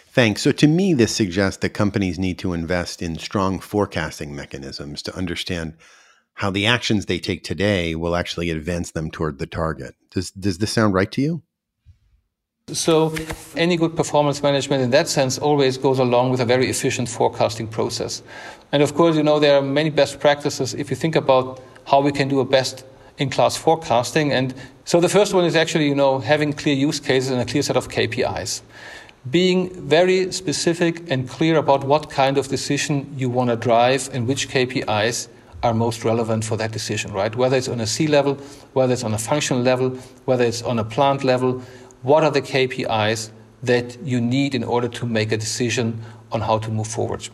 Thanks. 0.07 0.41
So, 0.41 0.53
to 0.53 0.67
me, 0.67 0.93
this 0.93 1.13
suggests 1.13 1.59
that 1.59 1.71
companies 1.71 2.17
need 2.17 2.39
to 2.39 2.53
invest 2.53 3.01
in 3.01 3.17
strong 3.17 3.59
forecasting 3.59 4.33
mechanisms 4.33 5.01
to 5.03 5.15
understand 5.15 5.73
how 6.35 6.51
the 6.51 6.65
actions 6.65 7.05
they 7.05 7.19
take 7.19 7.43
today 7.43 7.95
will 7.95 8.15
actually 8.15 8.49
advance 8.49 8.91
them 8.91 9.09
toward 9.09 9.39
the 9.39 9.47
target. 9.47 9.95
Does 10.11 10.31
does 10.31 10.57
this 10.59 10.71
sound 10.71 10.93
right 10.93 11.11
to 11.11 11.21
you? 11.21 11.43
So, 12.73 13.15
any 13.55 13.77
good 13.77 13.95
performance 13.95 14.41
management 14.41 14.81
in 14.81 14.89
that 14.89 15.07
sense 15.07 15.37
always 15.37 15.77
goes 15.77 15.99
along 15.99 16.31
with 16.31 16.39
a 16.39 16.45
very 16.45 16.67
efficient 16.67 17.07
forecasting 17.07 17.67
process. 17.67 18.23
And 18.71 18.81
of 18.81 18.95
course, 18.95 19.15
you 19.15 19.21
know, 19.21 19.39
there 19.39 19.55
are 19.57 19.61
many 19.61 19.91
best 19.91 20.19
practices 20.19 20.73
if 20.73 20.89
you 20.89 20.95
think 20.95 21.15
about 21.15 21.61
how 21.85 22.01
we 22.01 22.11
can 22.11 22.27
do 22.27 22.39
a 22.39 22.45
best 22.45 22.83
in 23.19 23.29
class 23.29 23.55
forecasting. 23.55 24.33
And 24.33 24.53
so 24.83 24.99
the 24.99 25.09
first 25.09 25.33
one 25.33 25.45
is 25.45 25.55
actually, 25.55 25.87
you 25.87 25.95
know, 25.95 26.17
having 26.17 26.53
clear 26.53 26.75
use 26.75 26.99
cases 26.99 27.29
and 27.29 27.39
a 27.39 27.45
clear 27.45 27.61
set 27.61 27.77
of 27.77 27.87
KPIs. 27.87 28.61
Being 29.29 29.69
very 29.87 30.31
specific 30.31 31.09
and 31.11 31.29
clear 31.29 31.57
about 31.57 31.83
what 31.83 32.09
kind 32.09 32.37
of 32.37 32.47
decision 32.47 33.13
you 33.15 33.29
want 33.29 33.51
to 33.51 33.55
drive 33.55 34.09
and 34.11 34.27
which 34.27 34.49
KPIs 34.49 35.27
are 35.63 35.73
most 35.73 36.03
relevant 36.03 36.43
for 36.43 36.57
that 36.57 36.71
decision, 36.71 37.11
right? 37.11 37.35
Whether 37.35 37.57
it's 37.57 37.67
on 37.67 37.79
a 37.79 37.87
C 37.87 38.07
level, 38.07 38.35
whether 38.73 38.93
it's 38.93 39.03
on 39.03 39.13
a 39.13 39.17
functional 39.17 39.61
level, 39.61 39.91
whether 40.25 40.43
it's 40.43 40.61
on 40.61 40.79
a 40.79 40.83
plant 40.83 41.23
level, 41.23 41.61
what 42.01 42.23
are 42.23 42.31
the 42.31 42.41
KPIs 42.41 43.31
that 43.63 43.97
you 44.03 44.21
need 44.21 44.53
in 44.53 44.63
order 44.63 44.87
to 44.87 45.05
make 45.05 45.31
a 45.31 45.37
decision 45.37 46.01
on 46.31 46.41
how 46.41 46.59
to 46.59 46.69
move 46.69 46.87
forward? 46.87 47.27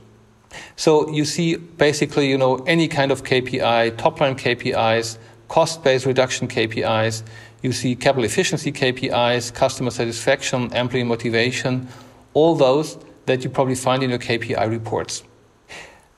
So 0.75 1.09
you 1.09 1.25
see 1.25 1.55
basically, 1.55 2.29
you 2.29 2.37
know, 2.37 2.57
any 2.67 2.87
kind 2.87 3.11
of 3.11 3.23
KPI, 3.23 3.97
top 3.97 4.19
line 4.19 4.35
KPIs, 4.35 5.17
cost 5.47 5.83
based 5.83 6.05
reduction 6.05 6.47
KPIs, 6.47 7.23
you 7.61 7.71
see 7.71 7.95
capital 7.95 8.23
efficiency 8.23 8.71
KPIs, 8.71 9.53
customer 9.53 9.91
satisfaction, 9.91 10.73
employee 10.73 11.03
motivation, 11.03 11.87
all 12.33 12.55
those 12.55 12.97
that 13.25 13.43
you 13.43 13.49
probably 13.49 13.75
find 13.75 14.03
in 14.03 14.09
your 14.09 14.19
KPI 14.19 14.69
reports. 14.69 15.23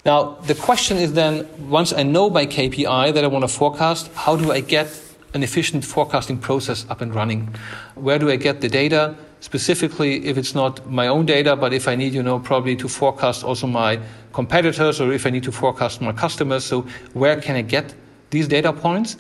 Now, 0.05 0.35
the 0.45 0.55
question 0.55 0.97
is 0.97 1.13
then 1.13 1.47
once 1.69 1.93
I 1.93 2.03
know 2.03 2.29
my 2.29 2.45
KPI 2.45 3.13
that 3.13 3.23
I 3.23 3.27
want 3.27 3.43
to 3.43 3.47
forecast, 3.47 4.11
how 4.13 4.35
do 4.35 4.51
I 4.51 4.59
get 4.59 5.01
an 5.33 5.43
efficient 5.43 5.85
forecasting 5.85 6.37
process 6.37 6.85
up 6.89 7.01
and 7.01 7.15
running? 7.15 7.55
Where 7.95 8.19
do 8.19 8.29
I 8.29 8.35
get 8.35 8.61
the 8.61 8.69
data? 8.69 9.15
specifically 9.43 10.25
if 10.25 10.37
it's 10.37 10.55
not 10.55 10.89
my 10.89 11.07
own 11.07 11.25
data, 11.25 11.53
but 11.57 11.73
if 11.73 11.85
I 11.89 11.95
need, 11.95 12.13
you 12.13 12.23
know, 12.23 12.39
probably 12.39 12.77
to 12.77 12.87
forecast 12.87 13.43
also 13.43 13.67
my 13.67 13.99
competitors 14.31 15.01
or 15.01 15.11
if 15.11 15.25
I 15.25 15.31
need 15.31 15.43
to 15.43 15.51
forecast 15.51 15.99
my 15.99 16.13
customers. 16.13 16.63
So 16.63 16.83
where 17.11 17.35
can 17.41 17.57
I 17.57 17.61
get 17.61 17.93
these 18.29 18.47
data 18.47 18.71
points? 18.71 19.17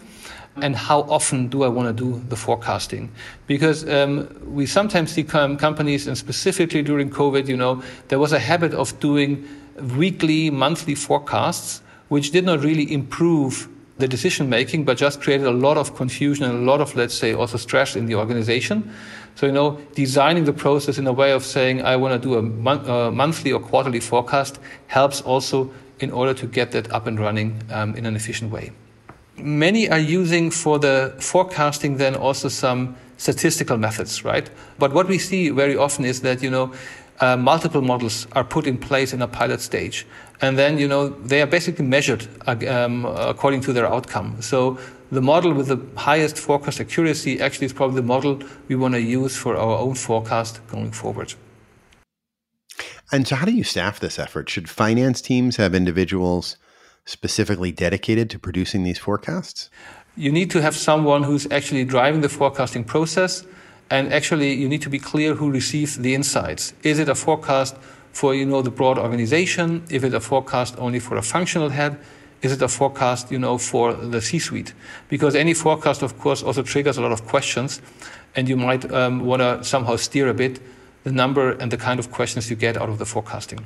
And 0.61 0.77
how 0.77 1.01
often 1.01 1.49
do 1.49 1.63
I 1.63 1.67
want 1.67 1.89
to 1.89 2.03
do 2.03 2.21
the 2.29 2.37
forecasting? 2.37 3.11
Because 3.47 3.85
um, 3.89 4.29
we 4.45 4.65
sometimes 4.65 5.11
see 5.11 5.23
com- 5.23 5.57
companies, 5.57 6.07
and 6.07 6.17
specifically 6.17 6.83
during 6.83 7.09
COVID, 7.09 7.47
you 7.47 7.57
know, 7.57 7.83
there 8.07 8.19
was 8.19 8.31
a 8.31 8.39
habit 8.39 8.73
of 8.73 8.97
doing 9.01 9.45
weekly, 9.79 10.49
monthly 10.49 10.95
forecasts, 10.95 11.81
which 12.09 12.31
did 12.31 12.45
not 12.45 12.63
really 12.63 12.91
improve 12.91 13.67
the 13.97 14.07
decision 14.07 14.49
making, 14.49 14.85
but 14.85 14.97
just 14.97 15.21
created 15.21 15.45
a 15.45 15.51
lot 15.51 15.77
of 15.77 15.95
confusion 15.95 16.45
and 16.45 16.55
a 16.55 16.71
lot 16.71 16.81
of, 16.81 16.95
let's 16.95 17.13
say, 17.13 17.33
also 17.33 17.57
stress 17.57 17.95
in 17.95 18.05
the 18.05 18.15
organization. 18.15 18.91
So, 19.35 19.45
you 19.45 19.51
know, 19.51 19.79
designing 19.95 20.45
the 20.45 20.53
process 20.53 20.97
in 20.97 21.07
a 21.07 21.13
way 21.13 21.31
of 21.31 21.43
saying, 21.43 21.83
I 21.83 21.95
want 21.95 22.21
to 22.21 22.27
do 22.27 22.35
a, 22.35 22.41
mon- 22.41 22.89
a 22.89 23.11
monthly 23.11 23.51
or 23.51 23.59
quarterly 23.59 23.99
forecast 23.99 24.59
helps 24.87 25.21
also 25.21 25.71
in 25.99 26.11
order 26.11 26.33
to 26.33 26.47
get 26.47 26.71
that 26.71 26.91
up 26.91 27.07
and 27.07 27.19
running 27.19 27.61
um, 27.71 27.95
in 27.95 28.05
an 28.05 28.15
efficient 28.15 28.51
way. 28.51 28.71
Many 29.37 29.89
are 29.89 29.99
using 29.99 30.51
for 30.51 30.77
the 30.77 31.15
forecasting 31.19 31.97
then 31.97 32.15
also 32.15 32.49
some 32.49 32.95
statistical 33.17 33.77
methods, 33.77 34.23
right? 34.25 34.49
But 34.77 34.93
what 34.93 35.07
we 35.07 35.17
see 35.17 35.49
very 35.49 35.77
often 35.77 36.05
is 36.05 36.21
that, 36.21 36.43
you 36.43 36.49
know, 36.49 36.73
uh, 37.19 37.37
multiple 37.37 37.81
models 37.81 38.27
are 38.33 38.43
put 38.43 38.67
in 38.67 38.77
place 38.77 39.13
in 39.13 39.21
a 39.21 39.27
pilot 39.27 39.61
stage. 39.61 40.05
And 40.41 40.57
then, 40.57 40.77
you 40.77 40.87
know, 40.87 41.09
they 41.09 41.41
are 41.41 41.47
basically 41.47 41.85
measured 41.85 42.27
um, 42.47 43.05
according 43.05 43.61
to 43.61 43.73
their 43.73 43.87
outcome. 43.87 44.41
So 44.41 44.77
the 45.11 45.21
model 45.21 45.53
with 45.53 45.67
the 45.67 45.79
highest 45.99 46.37
forecast 46.37 46.81
accuracy 46.81 47.39
actually 47.39 47.65
is 47.65 47.73
probably 47.73 47.97
the 47.97 48.07
model 48.07 48.41
we 48.67 48.75
want 48.75 48.95
to 48.95 49.01
use 49.01 49.37
for 49.37 49.55
our 49.55 49.77
own 49.77 49.95
forecast 49.95 50.59
going 50.67 50.91
forward. 50.91 51.33
And 53.11 53.27
so, 53.27 53.35
how 53.35 53.45
do 53.45 53.51
you 53.51 53.63
staff 53.63 53.99
this 53.99 54.17
effort? 54.17 54.49
Should 54.49 54.67
finance 54.67 55.21
teams 55.21 55.57
have 55.57 55.75
individuals 55.75 56.57
specifically 57.05 57.71
dedicated 57.71 58.29
to 58.31 58.39
producing 58.39 58.83
these 58.83 58.97
forecasts? 58.97 59.69
You 60.15 60.31
need 60.31 60.49
to 60.51 60.61
have 60.61 60.75
someone 60.75 61.23
who's 61.23 61.45
actually 61.51 61.85
driving 61.85 62.21
the 62.21 62.29
forecasting 62.29 62.83
process 62.83 63.45
and 63.93 64.11
actually, 64.11 64.53
you 64.55 64.67
need 64.67 64.81
to 64.81 64.89
be 64.89 64.97
clear 64.97 65.35
who 65.35 65.51
receives 65.51 65.99
the 65.99 66.15
insights. 66.15 66.73
Is 66.81 66.97
it 66.97 67.09
a 67.09 67.13
forecast 67.13 67.75
for 68.11 68.33
you 68.33 68.43
know 68.43 68.63
the 68.63 68.71
broad 68.71 68.97
organization? 68.97 69.83
Is 69.87 70.03
it 70.03 70.15
a 70.15 70.19
forecast 70.19 70.73
only 70.79 70.99
for 70.99 71.15
a 71.15 71.21
functional 71.21 71.69
head? 71.69 71.99
Is 72.41 72.51
it 72.51 72.61
a 72.63 72.67
forecast 72.67 73.31
you 73.31 73.37
know 73.37 73.59
for 73.59 73.93
the 73.93 74.19
C-suite? 74.19 74.73
Because 75.09 75.35
any 75.35 75.53
forecast, 75.53 76.01
of 76.01 76.17
course, 76.17 76.41
also 76.41 76.63
triggers 76.63 76.97
a 76.97 77.01
lot 77.03 77.11
of 77.11 77.27
questions, 77.27 77.81
and 78.35 78.49
you 78.49 78.57
might 78.57 78.91
um, 78.91 79.19
want 79.19 79.43
to 79.43 79.63
somehow 79.63 79.95
steer 79.97 80.27
a 80.27 80.33
bit 80.33 80.59
the 81.03 81.11
number 81.11 81.51
and 81.51 81.71
the 81.71 81.77
kind 81.77 81.99
of 81.99 82.09
questions 82.09 82.49
you 82.49 82.55
get 82.55 82.75
out 82.75 82.89
of 82.89 82.97
the 82.97 83.05
forecasting. 83.05 83.59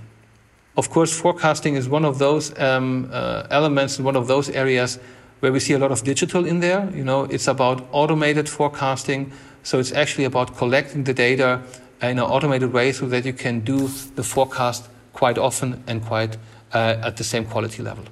Of 0.75 0.89
course, 0.89 1.17
forecasting 1.17 1.75
is 1.77 1.87
one 1.87 2.03
of 2.03 2.19
those 2.19 2.51
um, 2.59 3.09
uh, 3.13 3.47
elements 3.49 3.95
and 3.95 4.05
one 4.05 4.17
of 4.17 4.27
those 4.27 4.49
areas 4.49 4.99
where 5.39 5.53
we 5.53 5.61
see 5.61 5.73
a 5.73 5.79
lot 5.79 5.91
of 5.91 6.03
digital 6.03 6.45
in 6.45 6.59
there. 6.59 6.91
You 6.93 7.05
know, 7.05 7.23
it's 7.23 7.47
about 7.47 7.87
automated 7.93 8.49
forecasting 8.49 9.31
so 9.67 9.79
it's 9.79 9.91
actually 9.91 10.23
about 10.23 10.55
collecting 10.55 11.03
the 11.03 11.13
data 11.13 11.61
in 12.01 12.19
an 12.19 12.19
automated 12.35 12.71
way 12.71 12.93
so 12.93 13.05
that 13.05 13.25
you 13.25 13.33
can 13.33 13.59
do 13.59 13.89
the 14.15 14.23
forecast 14.23 14.87
quite 15.11 15.37
often 15.37 15.83
and 15.87 16.05
quite 16.05 16.37
uh, 16.73 17.07
at 17.07 17.17
the 17.17 17.23
same 17.25 17.43
quality 17.43 17.83
level. 17.83 18.05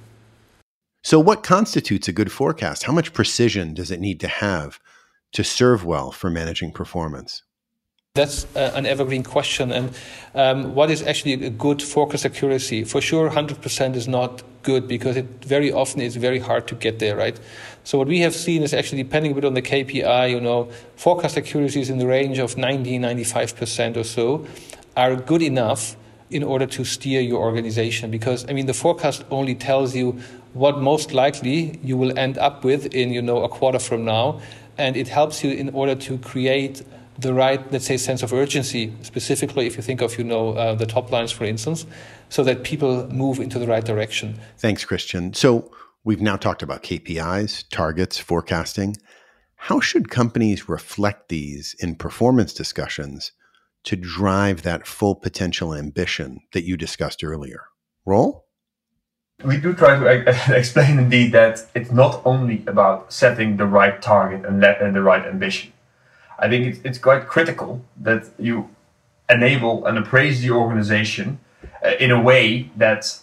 So, 1.02 1.18
what 1.18 1.42
constitutes 1.42 2.08
a 2.08 2.12
good 2.12 2.30
forecast? 2.30 2.82
How 2.82 2.92
much 2.92 3.14
precision 3.14 3.72
does 3.72 3.90
it 3.90 4.00
need 4.00 4.20
to 4.20 4.28
have 4.28 4.78
to 5.32 5.42
serve 5.42 5.82
well 5.82 6.12
for 6.12 6.28
managing 6.28 6.72
performance? 6.72 7.42
That's 8.16 8.44
uh, 8.54 8.72
an 8.74 8.84
evergreen 8.84 9.22
question. 9.22 9.72
And 9.72 9.90
um, 10.34 10.74
what 10.74 10.90
is 10.90 11.02
actually 11.02 11.34
a 11.46 11.50
good 11.50 11.82
forecast 11.82 12.26
accuracy? 12.26 12.84
For 12.84 13.00
sure, 13.00 13.30
100% 13.30 13.94
is 13.94 14.06
not 14.06 14.42
good 14.66 14.86
because 14.86 15.16
it 15.16 15.26
very 15.44 15.72
often 15.72 16.02
is 16.02 16.16
very 16.16 16.40
hard 16.40 16.66
to 16.66 16.74
get 16.74 16.98
there, 16.98 17.16
right? 17.16 17.38
So 17.84 17.96
what 17.98 18.08
we 18.08 18.18
have 18.20 18.34
seen 18.34 18.62
is 18.62 18.74
actually 18.74 19.02
depending 19.02 19.32
a 19.32 19.34
bit 19.36 19.44
on 19.44 19.54
the 19.54 19.62
KPI, 19.62 20.30
you 20.30 20.40
know, 20.40 20.68
forecast 20.96 21.38
accuracies 21.38 21.88
in 21.88 21.98
the 21.98 22.06
range 22.06 22.38
of 22.38 22.58
90, 22.58 22.98
95% 22.98 23.96
or 23.96 24.04
so 24.04 24.46
are 24.96 25.14
good 25.14 25.40
enough 25.40 25.96
in 26.30 26.42
order 26.42 26.66
to 26.66 26.84
steer 26.84 27.20
your 27.20 27.40
organization 27.40 28.10
because 28.10 28.44
I 28.48 28.52
mean 28.52 28.66
the 28.66 28.74
forecast 28.74 29.24
only 29.30 29.54
tells 29.54 29.94
you 29.94 30.18
what 30.54 30.80
most 30.80 31.12
likely 31.12 31.78
you 31.84 31.96
will 31.96 32.18
end 32.18 32.36
up 32.38 32.64
with 32.64 32.92
in 32.92 33.12
you 33.12 33.22
know 33.22 33.44
a 33.44 33.48
quarter 33.48 33.78
from 33.78 34.04
now 34.04 34.40
and 34.76 34.96
it 34.96 35.06
helps 35.06 35.44
you 35.44 35.52
in 35.52 35.68
order 35.70 35.94
to 35.94 36.18
create 36.18 36.82
the 37.18 37.32
right, 37.32 37.60
let's 37.72 37.86
say, 37.86 37.96
sense 37.96 38.22
of 38.22 38.32
urgency, 38.32 38.92
specifically 39.02 39.66
if 39.66 39.76
you 39.76 39.82
think 39.82 40.00
of, 40.00 40.18
you 40.18 40.24
know, 40.24 40.52
uh, 40.52 40.74
the 40.74 40.86
top 40.86 41.10
lines, 41.10 41.32
for 41.32 41.44
instance, 41.44 41.86
so 42.28 42.44
that 42.44 42.64
people 42.64 43.08
move 43.08 43.40
into 43.40 43.58
the 43.58 43.66
right 43.66 43.84
direction. 43.84 44.38
Thanks, 44.58 44.84
Christian. 44.84 45.34
So 45.34 45.70
we've 46.04 46.20
now 46.20 46.36
talked 46.36 46.62
about 46.62 46.82
KPIs, 46.82 47.64
targets, 47.70 48.18
forecasting. 48.18 48.96
How 49.56 49.80
should 49.80 50.10
companies 50.10 50.68
reflect 50.68 51.28
these 51.28 51.74
in 51.80 51.96
performance 51.96 52.52
discussions 52.52 53.32
to 53.84 53.96
drive 53.96 54.62
that 54.62 54.86
full 54.86 55.14
potential 55.14 55.74
ambition 55.74 56.40
that 56.52 56.64
you 56.64 56.76
discussed 56.76 57.24
earlier? 57.24 57.64
Roel? 58.04 58.44
We 59.44 59.58
do 59.58 59.74
try 59.74 59.98
to 59.98 60.56
explain 60.56 60.98
indeed 60.98 61.32
that 61.32 61.66
it's 61.74 61.90
not 61.90 62.22
only 62.24 62.62
about 62.66 63.12
setting 63.12 63.56
the 63.56 63.66
right 63.66 64.00
target 64.00 64.46
and, 64.46 64.62
and 64.64 64.94
the 64.94 65.02
right 65.02 65.24
ambition 65.24 65.72
I 66.38 66.48
think 66.48 66.66
it's, 66.66 66.80
it's 66.84 66.98
quite 66.98 67.26
critical 67.26 67.84
that 68.00 68.30
you 68.38 68.68
enable 69.28 69.86
and 69.86 69.98
appraise 69.98 70.42
the 70.42 70.50
organization 70.50 71.38
uh, 71.84 71.90
in 71.98 72.10
a 72.10 72.20
way 72.20 72.70
that 72.76 73.18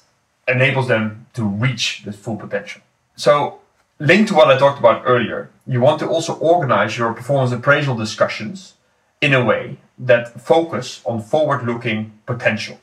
enables 0.48 0.88
them 0.88 1.28
to 1.34 1.44
reach 1.44 2.04
the 2.04 2.12
full 2.12 2.38
potential. 2.38 2.82
So, 3.16 3.60
linked 4.00 4.30
to 4.30 4.36
what 4.36 4.50
I 4.50 4.58
talked 4.58 4.80
about 4.80 5.04
earlier, 5.06 5.50
you 5.66 5.80
want 5.80 6.00
to 6.00 6.08
also 6.08 6.34
organize 6.36 6.98
your 6.98 7.14
performance 7.14 7.52
appraisal 7.52 7.96
discussions 7.96 8.74
in 9.22 9.34
a 9.34 9.44
way 9.44 9.78
that 9.98 10.42
focus 10.42 11.02
on 11.06 11.22
forward 11.22 11.64
looking 11.64 12.12
potential. 12.26 12.80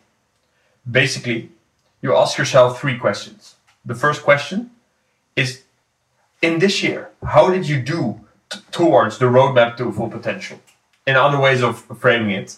Basically, 0.90 1.50
you 2.00 2.16
ask 2.16 2.38
yourself 2.38 2.80
three 2.80 2.96
questions. 2.96 3.56
The 3.84 3.94
first 3.94 4.22
question 4.22 4.70
is 5.36 5.62
In 6.40 6.58
this 6.58 6.82
year, 6.82 7.10
how 7.22 7.50
did 7.50 7.68
you 7.68 7.82
do 7.82 8.20
towards 8.70 9.18
the 9.18 9.26
roadmap 9.26 9.76
to 9.76 9.92
full 9.92 10.08
potential. 10.08 10.60
In 11.06 11.16
other 11.16 11.38
ways 11.38 11.62
of 11.62 11.84
framing 11.98 12.30
it 12.30 12.56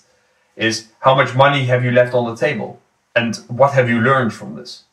is 0.56 0.88
how 1.00 1.14
much 1.14 1.34
money 1.34 1.64
have 1.66 1.84
you 1.84 1.90
left 1.90 2.14
on 2.14 2.24
the 2.28 2.36
table 2.36 2.80
and 3.14 3.36
what 3.48 3.72
have 3.72 3.88
you 3.88 4.00
learned 4.00 4.32
from 4.32 4.56
this? 4.56 4.84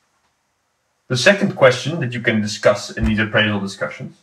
The 1.08 1.18
second 1.18 1.56
question 1.56 2.00
that 2.02 2.14
you 2.14 2.22
can 2.22 2.42
discuss 2.42 2.92
in 2.92 3.06
these 3.06 3.20
appraisal 3.20 3.60
discussions 3.60 4.18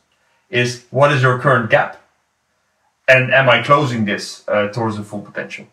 is 0.50 0.84
what 0.90 1.12
is 1.12 1.22
your 1.22 1.38
current 1.38 1.70
gap? 1.70 2.00
And 3.08 3.32
am 3.32 3.48
I 3.48 3.62
closing 3.62 4.04
this 4.04 4.44
uh, 4.48 4.68
towards 4.68 4.96
the 4.96 5.02
full 5.02 5.22
potential? 5.22 5.66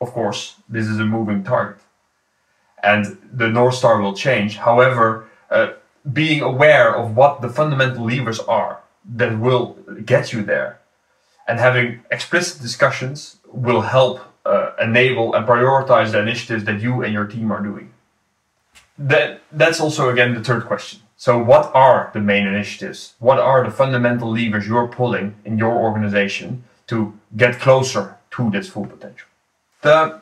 Of 0.00 0.12
course, 0.12 0.56
this 0.68 0.86
is 0.86 0.98
a 1.00 1.04
moving 1.04 1.42
target. 1.42 1.80
And 2.82 3.18
the 3.32 3.48
North 3.48 3.74
Star 3.74 4.00
will 4.00 4.14
change. 4.14 4.56
However, 4.58 5.28
uh, 5.50 5.72
being 6.12 6.40
aware 6.42 6.94
of 6.94 7.16
what 7.16 7.42
the 7.42 7.48
fundamental 7.48 8.04
levers 8.04 8.38
are 8.40 8.80
that 9.08 9.38
will 9.38 9.76
get 10.04 10.32
you 10.32 10.42
there. 10.42 10.80
And 11.46 11.58
having 11.58 12.00
explicit 12.10 12.60
discussions 12.60 13.38
will 13.50 13.80
help 13.80 14.20
uh, 14.44 14.72
enable 14.80 15.34
and 15.34 15.46
prioritize 15.46 16.12
the 16.12 16.20
initiatives 16.20 16.64
that 16.64 16.80
you 16.80 17.02
and 17.02 17.12
your 17.12 17.26
team 17.26 17.50
are 17.50 17.62
doing. 17.62 17.92
That, 18.98 19.42
that's 19.52 19.80
also, 19.80 20.10
again, 20.10 20.34
the 20.34 20.42
third 20.42 20.66
question. 20.66 21.00
So, 21.16 21.38
what 21.38 21.74
are 21.74 22.10
the 22.14 22.20
main 22.20 22.46
initiatives? 22.46 23.14
What 23.18 23.38
are 23.38 23.64
the 23.64 23.70
fundamental 23.70 24.30
levers 24.30 24.68
you're 24.68 24.88
pulling 24.88 25.34
in 25.44 25.58
your 25.58 25.74
organization 25.74 26.64
to 26.86 27.18
get 27.36 27.58
closer 27.58 28.16
to 28.32 28.50
this 28.50 28.68
full 28.68 28.86
potential? 28.86 29.26
The 29.82 30.20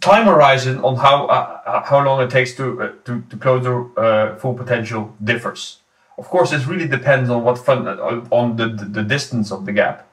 time 0.00 0.26
horizon 0.26 0.78
on 0.84 0.96
how 0.96 1.26
uh, 1.26 1.82
how 1.84 2.04
long 2.04 2.22
it 2.22 2.30
takes 2.30 2.54
to 2.56 2.82
uh, 2.82 2.92
to, 3.04 3.22
to 3.28 3.36
close 3.36 3.64
the 3.64 4.00
uh, 4.00 4.36
full 4.36 4.54
potential 4.54 5.14
differs. 5.22 5.78
Of 6.20 6.28
course, 6.28 6.50
this 6.50 6.66
really 6.66 6.86
depends 6.86 7.30
on 7.30 7.44
what 7.44 7.56
fun, 7.56 7.88
on 7.88 8.56
the, 8.56 8.68
the 8.68 9.02
distance 9.02 9.50
of 9.50 9.64
the 9.64 9.72
gap, 9.72 10.06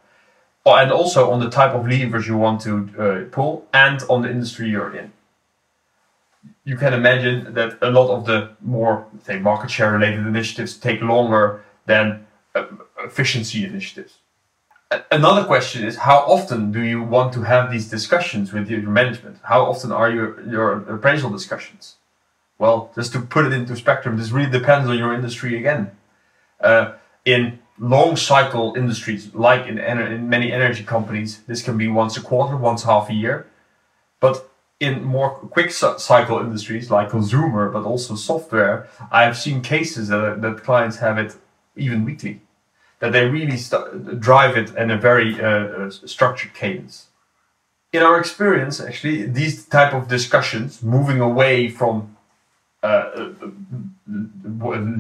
and 0.66 0.90
also 0.90 1.32
on 1.32 1.42
the 1.42 1.50
type 1.50 1.74
of 1.74 1.86
levers 1.86 2.26
you 2.30 2.38
want 2.38 2.62
to 2.62 2.74
uh, 2.98 3.30
pull, 3.30 3.68
and 3.74 4.02
on 4.10 4.22
the 4.22 4.32
industry 4.32 4.70
you're 4.70 4.96
in. 4.96 5.12
You 6.64 6.78
can 6.78 6.94
imagine 6.94 7.54
that 7.56 7.78
a 7.82 7.92
lot 7.92 8.10
of 8.10 8.26
the 8.26 8.52
more 8.62 9.06
say 9.26 9.38
market 9.38 9.70
share 9.70 9.92
related 9.92 10.26
initiatives 10.26 10.78
take 10.78 11.02
longer 11.02 11.66
than 11.88 12.26
uh, 12.56 12.68
efficiency 13.00 13.66
initiatives. 13.66 14.14
Another 15.12 15.44
question 15.44 15.84
is 15.84 15.98
how 15.98 16.20
often 16.20 16.72
do 16.72 16.82
you 16.84 17.04
want 17.04 17.34
to 17.34 17.42
have 17.42 17.70
these 17.70 17.90
discussions 17.90 18.54
with 18.54 18.70
your 18.70 18.80
management? 19.02 19.40
How 19.44 19.66
often 19.66 19.92
are 19.92 20.10
your 20.10 20.30
your 20.56 20.68
appraisal 20.96 21.30
discussions? 21.30 21.97
Well, 22.60 22.92
just 22.96 23.14
to 23.14 23.22
put 23.22 23.46
it 23.46 23.54
into 23.54 23.76
spectrum, 23.76 24.18
this 24.18 24.32
really 24.32 24.50
depends 24.50 24.90
on 24.90 24.98
your 24.98 25.14
industry 25.14 25.58
again. 25.58 25.92
Uh, 26.60 26.94
in 27.24 27.60
long 27.80 28.16
cycle 28.16 28.74
industries, 28.76 29.34
like 29.36 29.68
in, 29.68 29.78
in 29.78 30.30
many 30.30 30.52
energy 30.52 30.84
companies, 30.84 31.42
this 31.48 31.62
can 31.62 31.78
be 31.78 31.88
once 31.88 32.18
a 32.18 32.22
quarter, 32.22 32.58
once 32.58 32.84
half 32.84 33.10
a 33.10 33.14
year. 33.14 33.48
But 34.20 34.50
in 34.80 35.04
more 35.04 35.32
quick 35.32 35.72
cycle 35.72 36.40
industries 36.40 36.90
like 36.90 37.10
consumer, 37.10 37.70
but 37.70 37.84
also 37.84 38.16
software, 38.16 38.88
I 39.12 39.24
have 39.24 39.38
seen 39.38 39.62
cases 39.62 40.10
that, 40.10 40.42
that 40.42 40.64
clients 40.64 40.98
have 40.98 41.18
it 41.18 41.36
even 41.76 42.06
weekly, 42.06 42.42
that 43.00 43.12
they 43.12 43.28
really 43.28 43.60
drive 44.20 44.58
it 44.58 44.76
in 44.76 44.92
a 44.92 44.98
very 44.98 45.40
uh, 45.40 45.48
uh, 45.48 45.90
structured 45.90 46.54
cadence. 46.54 47.08
In 47.94 48.04
our 48.04 48.20
experience, 48.20 48.80
actually, 48.80 49.26
these 49.26 49.66
type 49.66 49.94
of 49.94 50.08
discussions, 50.08 50.84
moving 50.84 51.22
away 51.22 51.70
from 51.70 52.17
uh, 52.84 52.88
uh 52.88 53.34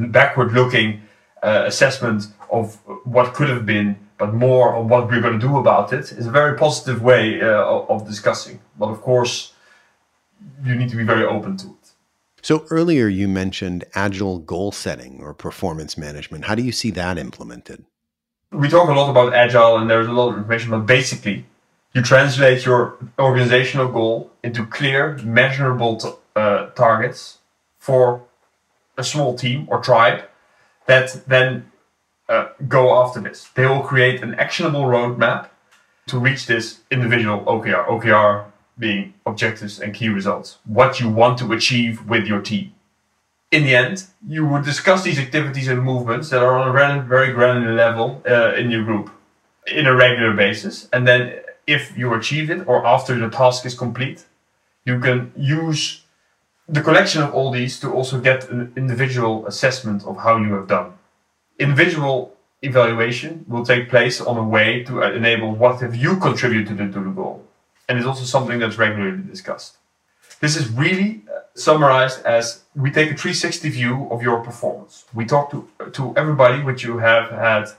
backward-looking 0.09 1.01
uh, 1.43 1.63
assessment 1.65 2.27
of 2.51 2.75
what 3.05 3.33
could 3.33 3.49
have 3.49 3.65
been, 3.65 3.97
but 4.17 4.33
more 4.33 4.75
on 4.75 4.89
what 4.89 5.07
we're 5.09 5.21
going 5.21 5.39
to 5.39 5.47
do 5.47 5.57
about 5.57 5.93
it, 5.93 6.11
is 6.11 6.25
a 6.25 6.31
very 6.31 6.57
positive 6.57 7.01
way 7.01 7.41
uh, 7.41 7.63
of 7.63 8.07
discussing. 8.07 8.59
But 8.77 8.87
of 8.87 9.01
course, 9.01 9.53
you 10.63 10.75
need 10.75 10.89
to 10.89 10.95
be 10.95 11.03
very 11.03 11.25
open 11.25 11.57
to 11.57 11.67
it. 11.67 11.91
So 12.41 12.65
earlier 12.69 13.07
you 13.07 13.27
mentioned 13.27 13.83
agile 13.93 14.39
goal 14.39 14.71
setting 14.71 15.21
or 15.21 15.33
performance 15.33 15.97
management. 15.97 16.45
How 16.45 16.55
do 16.55 16.61
you 16.61 16.71
see 16.71 16.91
that 16.91 17.17
implemented? 17.17 17.85
We 18.51 18.69
talk 18.69 18.87
a 18.89 18.93
lot 18.93 19.09
about 19.09 19.33
agile 19.33 19.77
and 19.77 19.89
there's 19.89 20.07
a 20.07 20.13
lot 20.13 20.29
of 20.29 20.37
information, 20.37 20.71
but 20.71 20.85
basically 20.85 21.45
you 21.93 22.01
translate 22.01 22.65
your 22.65 22.97
organizational 23.19 23.91
goal 23.91 24.31
into 24.43 24.65
clear, 24.65 25.17
measurable 25.23 26.21
uh, 26.35 26.67
targets 26.67 27.36
for 27.87 28.21
a 28.97 29.03
small 29.03 29.31
team 29.43 29.59
or 29.71 29.77
tribe 29.79 30.19
that 30.87 31.07
then 31.25 31.71
uh, 32.27 32.47
go 32.67 32.83
after 33.01 33.21
this. 33.21 33.47
They 33.55 33.65
will 33.65 33.85
create 33.91 34.21
an 34.21 34.33
actionable 34.35 34.85
roadmap 34.95 35.47
to 36.07 36.19
reach 36.19 36.47
this 36.47 36.65
individual 36.91 37.39
OKR. 37.45 37.87
OKR 37.87 38.45
being 38.77 39.13
objectives 39.25 39.79
and 39.79 39.93
key 39.93 40.09
results, 40.09 40.57
what 40.65 40.99
you 40.99 41.07
want 41.09 41.37
to 41.39 41.53
achieve 41.53 42.05
with 42.05 42.27
your 42.27 42.41
team. 42.41 42.73
In 43.51 43.63
the 43.63 43.75
end, 43.83 44.03
you 44.27 44.45
would 44.45 44.65
discuss 44.65 45.03
these 45.03 45.19
activities 45.19 45.69
and 45.69 45.81
movements 45.81 46.29
that 46.31 46.43
are 46.43 46.55
on 46.57 46.67
a 46.67 47.03
very 47.15 47.31
granular 47.31 47.73
level 47.73 48.21
uh, 48.29 48.53
in 48.55 48.69
your 48.69 48.83
group 48.83 49.09
in 49.65 49.87
a 49.87 49.95
regular 49.95 50.33
basis. 50.33 50.89
And 50.91 51.07
then, 51.07 51.39
if 51.65 51.97
you 51.97 52.13
achieve 52.13 52.49
it 52.49 52.67
or 52.67 52.85
after 52.85 53.17
the 53.17 53.29
task 53.29 53.65
is 53.65 53.75
complete, 53.75 54.25
you 54.85 54.99
can 54.99 55.31
use 55.35 56.01
the 56.67 56.81
collection 56.81 57.21
of 57.21 57.33
all 57.33 57.51
these 57.51 57.79
to 57.79 57.91
also 57.91 58.19
get 58.19 58.49
an 58.49 58.73
individual 58.75 59.45
assessment 59.47 60.05
of 60.05 60.17
how 60.17 60.37
you 60.37 60.53
have 60.53 60.67
done. 60.67 60.93
Individual 61.59 62.35
evaluation 62.61 63.45
will 63.47 63.65
take 63.65 63.89
place 63.89 64.19
on 64.19 64.37
a 64.37 64.43
way 64.43 64.83
to 64.83 65.01
enable 65.01 65.51
what 65.51 65.79
have 65.81 65.95
you 65.95 66.17
contributed 66.17 66.77
to 66.77 66.99
the 66.99 67.11
goal 67.11 67.47
and 67.87 67.97
it's 67.97 68.07
also 68.07 68.25
something 68.25 68.59
that's 68.59 68.77
regularly 68.77 69.23
discussed. 69.23 69.77
This 70.39 70.55
is 70.55 70.69
really 70.69 71.23
uh, 71.33 71.39
summarized 71.55 72.23
as 72.25 72.63
we 72.75 72.91
take 72.91 73.11
a 73.11 73.15
360 73.15 73.69
view 73.69 74.07
of 74.11 74.21
your 74.21 74.43
performance. 74.43 75.05
We 75.13 75.25
talk 75.25 75.51
to, 75.51 75.67
to 75.93 76.13
everybody 76.15 76.61
which 76.61 76.83
you 76.83 76.97
have 76.99 77.31
had 77.31 77.69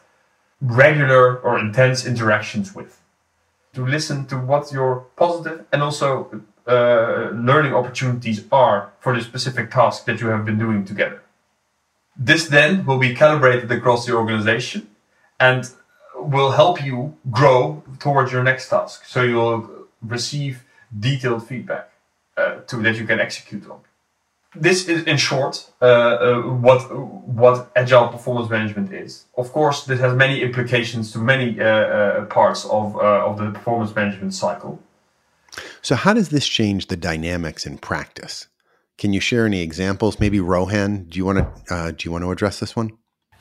regular 0.61 1.39
or 1.39 1.59
intense 1.59 2.05
interactions 2.07 2.75
with 2.75 3.01
to 3.75 3.87
listen 3.87 4.27
to 4.27 4.37
what 4.37 4.73
your 4.73 5.07
positive 5.17 5.67
and 5.73 5.83
also 5.83 6.43
uh, 6.69 7.31
learning 7.33 7.75
opportunities 7.75 8.45
are 8.53 8.93
for 9.01 9.17
the 9.17 9.23
specific 9.23 9.71
task 9.71 10.05
that 10.05 10.21
you 10.21 10.29
have 10.29 10.45
been 10.45 10.59
doing 10.59 10.85
together. 10.85 11.23
This 12.17 12.49
then 12.49 12.85
will 12.85 12.99
be 12.99 13.15
calibrated 13.15 13.71
across 13.71 14.07
the 14.07 14.15
organization 14.15 14.89
and 15.41 15.71
will 16.17 16.53
help 16.53 16.85
you 16.85 17.17
grow 17.31 17.83
towards 17.99 18.33
your 18.33 18.43
next 18.43 18.69
task. 18.69 19.05
So 19.05 19.23
you'll 19.23 19.71
receive 20.03 20.65
detailed 20.99 21.47
feedback 21.47 21.91
uh, 22.37 22.57
to 22.67 22.77
that 22.83 22.97
you 22.97 23.07
can 23.07 23.21
execute 23.21 23.69
on. 23.71 23.81
This 24.55 24.89
is, 24.89 25.05
in 25.05 25.19
short, 25.19 25.71
uh, 25.81 25.85
uh, 25.85 26.43
what 26.43 26.81
what 27.43 27.71
agile 27.77 28.09
performance 28.09 28.49
management 28.49 28.93
is. 28.93 29.27
Of 29.37 29.53
course, 29.53 29.85
this 29.85 30.01
has 30.01 30.15
many 30.15 30.41
implications 30.41 31.13
to 31.13 31.19
many 31.19 31.61
uh, 31.61 31.65
uh, 31.65 32.25
parts 32.25 32.65
of 32.65 32.97
of 32.97 33.39
the 33.39 33.51
performance 33.51 33.95
management 33.95 34.33
cycle. 34.35 34.81
So, 35.83 35.95
how 35.95 36.15
does 36.15 36.29
this 36.31 36.47
change 36.47 36.87
the 36.87 36.97
dynamics 36.97 37.67
in 37.67 37.79
practice? 37.79 38.49
Can 38.99 39.13
you 39.13 39.21
share 39.21 39.47
any 39.47 39.63
examples? 39.63 40.19
Maybe 40.19 40.41
Rohan, 40.41 41.05
do 41.05 41.19
you 41.19 41.25
want 41.25 41.39
to 41.39 41.75
uh, 41.75 41.91
do 41.93 42.09
you 42.09 42.13
want 42.13 42.25
to 42.25 42.31
address 42.31 42.61
this 42.61 42.75
one? 42.75 42.91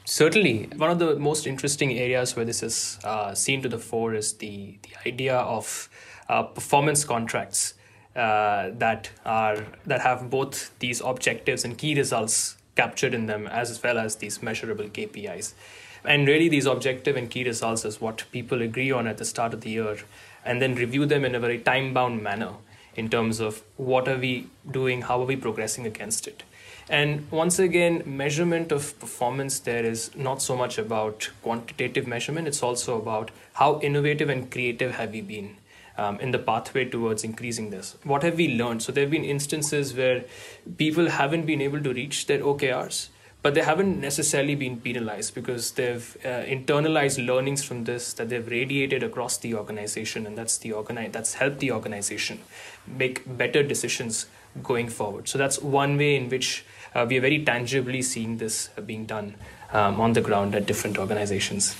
Certainly, 0.05 0.69
one 0.77 0.89
of 0.89 0.99
the 0.99 1.17
most 1.17 1.45
interesting 1.45 1.97
areas 1.97 2.35
where 2.35 2.45
this 2.45 2.63
is 2.63 2.99
uh, 3.03 3.33
seen 3.33 3.61
to 3.63 3.69
the 3.69 3.79
fore 3.79 4.13
is 4.13 4.33
the 4.33 4.79
the 4.83 5.09
idea 5.09 5.35
of 5.35 5.89
uh, 6.29 6.43
performance 6.43 7.03
contracts 7.03 7.73
uh, 8.15 8.69
that 8.73 9.09
are 9.25 9.65
that 9.85 10.01
have 10.01 10.29
both 10.29 10.77
these 10.79 11.01
objectives 11.01 11.65
and 11.65 11.77
key 11.77 11.95
results 11.95 12.57
captured 12.75 13.13
in 13.13 13.25
them 13.25 13.47
as 13.47 13.81
well 13.83 13.97
as 13.97 14.15
these 14.17 14.41
measurable 14.41 14.85
KPIs. 14.85 15.53
And 16.05 16.27
really, 16.27 16.47
these 16.47 16.65
objective 16.65 17.17
and 17.17 17.29
key 17.29 17.43
results 17.43 17.83
is 17.83 17.99
what 17.99 18.23
people 18.31 18.61
agree 18.61 18.91
on 18.91 19.07
at 19.07 19.17
the 19.17 19.25
start 19.25 19.53
of 19.53 19.61
the 19.61 19.71
year, 19.71 19.97
and 20.47 20.61
then 20.61 20.75
review 20.75 21.05
them 21.05 21.25
in 21.25 21.35
a 21.35 21.39
very 21.39 21.59
time 21.59 21.93
bound 21.93 22.23
manner 22.23 22.53
in 22.95 23.09
terms 23.09 23.39
of 23.39 23.61
what 23.75 24.07
are 24.07 24.17
we 24.17 24.47
doing, 24.71 25.03
how 25.03 25.21
are 25.21 25.25
we 25.25 25.35
progressing 25.35 25.85
against 25.85 26.27
it. 26.27 26.43
And 26.89 27.29
once 27.29 27.59
again, 27.59 28.01
measurement 28.05 28.71
of 28.71 28.97
performance 28.99 29.59
there 29.59 29.83
is 29.83 30.15
not 30.15 30.41
so 30.41 30.55
much 30.55 30.77
about 30.77 31.29
quantitative 31.43 32.07
measurement, 32.07 32.47
it's 32.47 32.63
also 32.63 32.97
about 32.97 33.29
how 33.53 33.79
innovative 33.81 34.29
and 34.29 34.49
creative 34.49 34.95
have 34.95 35.11
we 35.11 35.21
been 35.21 35.57
um, 35.97 36.19
in 36.19 36.31
the 36.31 36.39
pathway 36.39 36.85
towards 36.85 37.23
increasing 37.23 37.69
this. 37.71 37.97
What 38.03 38.23
have 38.23 38.37
we 38.37 38.55
learned? 38.55 38.83
So 38.83 38.91
there 38.91 39.03
have 39.03 39.11
been 39.11 39.25
instances 39.25 39.93
where 39.93 40.23
people 40.77 41.09
haven't 41.09 41.45
been 41.45 41.61
able 41.61 41.83
to 41.83 41.93
reach 41.93 42.27
their 42.27 42.39
OKRs, 42.39 43.09
but 43.47 43.53
they 43.53 43.61
haven't 43.61 44.01
necessarily 44.01 44.55
been 44.55 44.77
penalized 44.77 45.33
because 45.33 45.71
they've 45.71 46.17
uh, 46.25 46.43
internalized 46.55 47.25
learnings 47.25 47.63
from 47.63 47.85
this 47.85 48.11
that 48.11 48.27
they've 48.27 48.45
radiated 48.45 49.03
across 49.03 49.37
the 49.37 49.55
organization, 49.55 50.27
and 50.27 50.37
that's 50.37 50.57
the 50.57 50.71
organi- 50.71 51.13
that's 51.13 51.35
helped 51.35 51.59
the 51.59 51.71
organization 51.71 52.41
make 52.85 53.23
better 53.37 53.63
decisions 53.63 54.25
going 54.61 54.89
forward. 54.89 55.29
So 55.29 55.37
that's 55.37 55.61
one 55.61 55.95
way 55.95 56.17
in 56.17 56.27
which 56.27 56.65
uh, 56.93 57.05
we 57.07 57.19
are 57.19 57.21
very 57.21 57.41
tangibly 57.45 58.01
seeing 58.01 58.35
this 58.35 58.67
being 58.85 59.05
done 59.05 59.35
um, 59.71 60.01
on 60.01 60.11
the 60.11 60.19
ground 60.19 60.53
at 60.53 60.65
different 60.65 60.97
organizations. 60.97 61.73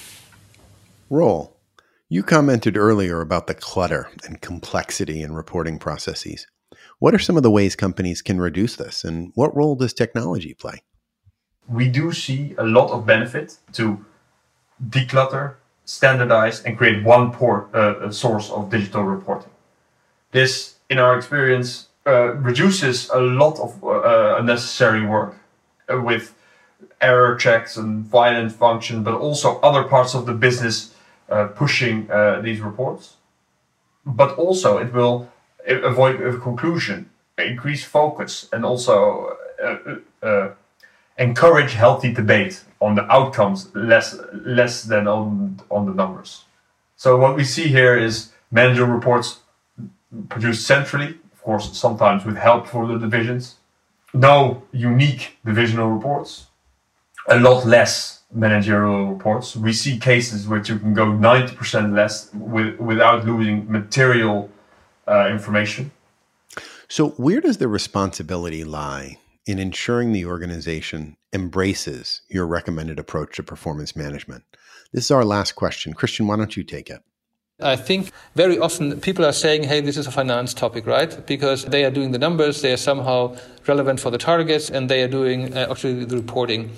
Roel. 1.10 1.54
You 2.08 2.24
commented 2.24 2.78
earlier 2.78 3.20
about 3.20 3.48
the 3.48 3.56
clutter 3.56 4.08
and 4.24 4.40
complexity 4.40 5.22
in 5.22 5.34
reporting 5.34 5.80
processes. 5.80 6.48
What 7.00 7.14
are 7.14 7.20
some 7.20 7.36
of 7.36 7.44
the 7.44 7.52
ways 7.52 7.76
companies 7.76 8.22
can 8.22 8.40
reduce 8.40 8.78
this, 8.78 9.04
and 9.04 9.34
what 9.36 9.54
role 9.54 9.76
does 9.76 9.94
technology 9.94 10.54
play? 10.54 10.84
We 11.68 11.90
do 11.90 12.12
see 12.12 12.56
a 12.58 12.64
lot 12.64 12.92
of 12.92 13.06
benefit 13.06 13.58
to 13.74 14.06
declutter, 14.90 15.56
standardize, 15.86 16.64
and 16.64 16.78
create 16.78 17.04
one 17.04 17.32
port, 17.32 17.74
uh, 17.76 18.12
source 18.12 18.50
of 18.50 18.70
digital 18.70 19.04
reporting. 19.04 19.52
This, 20.32 20.76
in 20.90 20.98
our 20.98 21.18
experience, 21.18 21.88
uh, 22.06 22.36
reduces 22.36 23.10
a 23.10 23.20
lot 23.20 23.60
of 23.60 23.84
uh, 23.84 24.38
unnecessary 24.40 25.06
work 25.06 25.36
uh, 25.90 26.00
with 26.00 26.34
error 27.02 27.36
checks 27.36 27.76
and 27.78 28.06
violent 28.06 28.52
function, 28.52 29.04
but 29.04 29.14
also 29.14 29.60
other 29.60 29.84
parts 29.84 30.14
of 30.16 30.26
the 30.26 30.34
business 30.34 30.96
uh, 31.30 31.48
pushing 31.48 32.10
uh, 32.10 32.40
these 32.42 32.62
reports, 32.62 33.18
but 34.06 34.38
also 34.38 34.78
it 34.78 34.94
will 34.94 35.30
avoid 35.68 36.22
a 36.22 36.38
conclusion, 36.38 37.10
increase 37.38 37.84
focus, 37.84 38.48
and 38.54 38.64
also 38.64 39.36
uh, 40.24 40.50
encourage 41.18 41.74
healthy 41.74 42.14
debate 42.14 42.64
on 42.80 42.96
the 42.96 43.12
outcomes 43.12 43.74
less 43.74 44.16
less 44.34 44.84
than 44.84 45.08
on 45.08 45.60
on 45.70 45.86
the 45.86 45.94
numbers. 45.94 46.46
So 46.96 47.18
what 47.18 47.36
we 47.36 47.44
see 47.44 47.68
here 47.68 47.98
is 47.98 48.32
manager 48.52 48.86
reports 48.86 49.40
produced 50.30 50.66
centrally, 50.66 51.10
of 51.34 51.42
course, 51.42 51.78
sometimes 51.78 52.26
with 52.26 52.38
help 52.38 52.68
for 52.68 52.88
the 52.88 52.98
divisions. 52.98 53.56
No 54.14 54.64
unique 54.72 55.38
divisional 55.46 55.90
reports. 55.90 56.48
A 57.30 57.40
lot 57.40 57.66
less 57.66 58.24
managerial 58.34 59.14
reports. 59.14 59.56
We 59.56 59.74
see 59.74 60.00
cases 60.00 60.48
where 60.48 60.62
you 60.62 60.80
can 60.80 60.94
go 60.94 61.06
90% 61.06 61.94
less 61.94 62.34
with, 62.34 62.80
without 62.80 63.26
losing 63.26 63.70
material 63.70 64.50
uh, 65.08 65.28
information. 65.30 65.92
So, 66.88 67.10
where 67.10 67.42
does 67.42 67.58
the 67.58 67.68
responsibility 67.68 68.64
lie 68.64 69.18
in 69.48 69.60
ensuring 69.60 70.12
the 70.12 70.26
organization 70.26 71.16
embraces 71.34 72.22
your 72.30 72.46
recommended 72.46 73.00
approach 73.00 73.38
to 73.38 73.44
performance 73.44 73.96
management? 73.96 74.44
This 74.92 75.06
is 75.06 75.12
our 75.12 75.26
last 75.26 75.54
question. 75.54 75.94
Christian, 75.94 76.28
why 76.28 76.36
don't 76.36 76.58
you 76.58 76.64
take 76.64 76.90
it? 76.90 77.02
I 77.60 77.76
think 77.76 78.12
very 78.36 78.60
often 78.60 79.00
people 79.00 79.26
are 79.26 79.32
saying, 79.32 79.64
hey, 79.64 79.82
this 79.82 79.98
is 79.98 80.06
a 80.06 80.12
finance 80.12 80.54
topic, 80.54 80.86
right? 80.86 81.26
Because 81.26 81.66
they 81.66 81.86
are 81.86 81.90
doing 81.90 82.12
the 82.12 82.20
numbers, 82.20 82.62
they 82.62 82.72
are 82.72 82.78
somehow 82.78 83.36
relevant 83.66 84.00
for 84.00 84.12
the 84.12 84.20
targets, 84.20 84.70
and 84.70 84.90
they 84.90 85.02
are 85.02 85.08
doing 85.08 85.58
uh, 85.58 85.68
actually 85.72 86.06
the 86.06 86.18
reporting. 86.18 86.70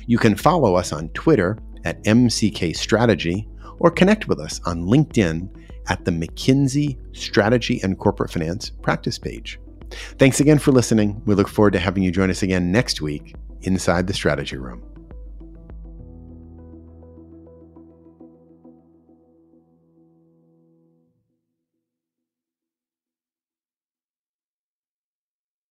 You 0.07 0.19
can 0.19 0.37
follow 0.37 0.75
us 0.75 0.91
on 0.91 1.11
Twitter 1.11 1.59
at 1.85 2.03
MCK 2.05 2.75
Strategy 2.75 3.47
or 3.79 3.91
connect 3.91 4.27
with 4.27 4.41
us 4.41 4.59
on 4.65 4.87
LinkedIn 4.87 5.51
at 5.89 6.07
the 6.07 6.13
McKinsey 6.13 6.97
Strategy 7.15 7.79
and 7.83 7.99
Corporate 7.99 8.31
Finance 8.31 8.71
practice 8.71 9.19
page. 9.19 9.61
Thanks 10.19 10.41
again 10.41 10.59
for 10.59 10.73
listening. 10.73 11.21
We 11.27 11.35
look 11.35 11.49
forward 11.49 11.75
to 11.75 11.79
having 11.79 12.03
you 12.03 12.11
join 12.11 12.31
us 12.31 12.43
again 12.43 12.73
next 12.73 13.03
week 13.03 13.35
inside 13.61 14.07
the 14.07 14.15
Strategy 14.15 14.57
Room. 14.57 14.83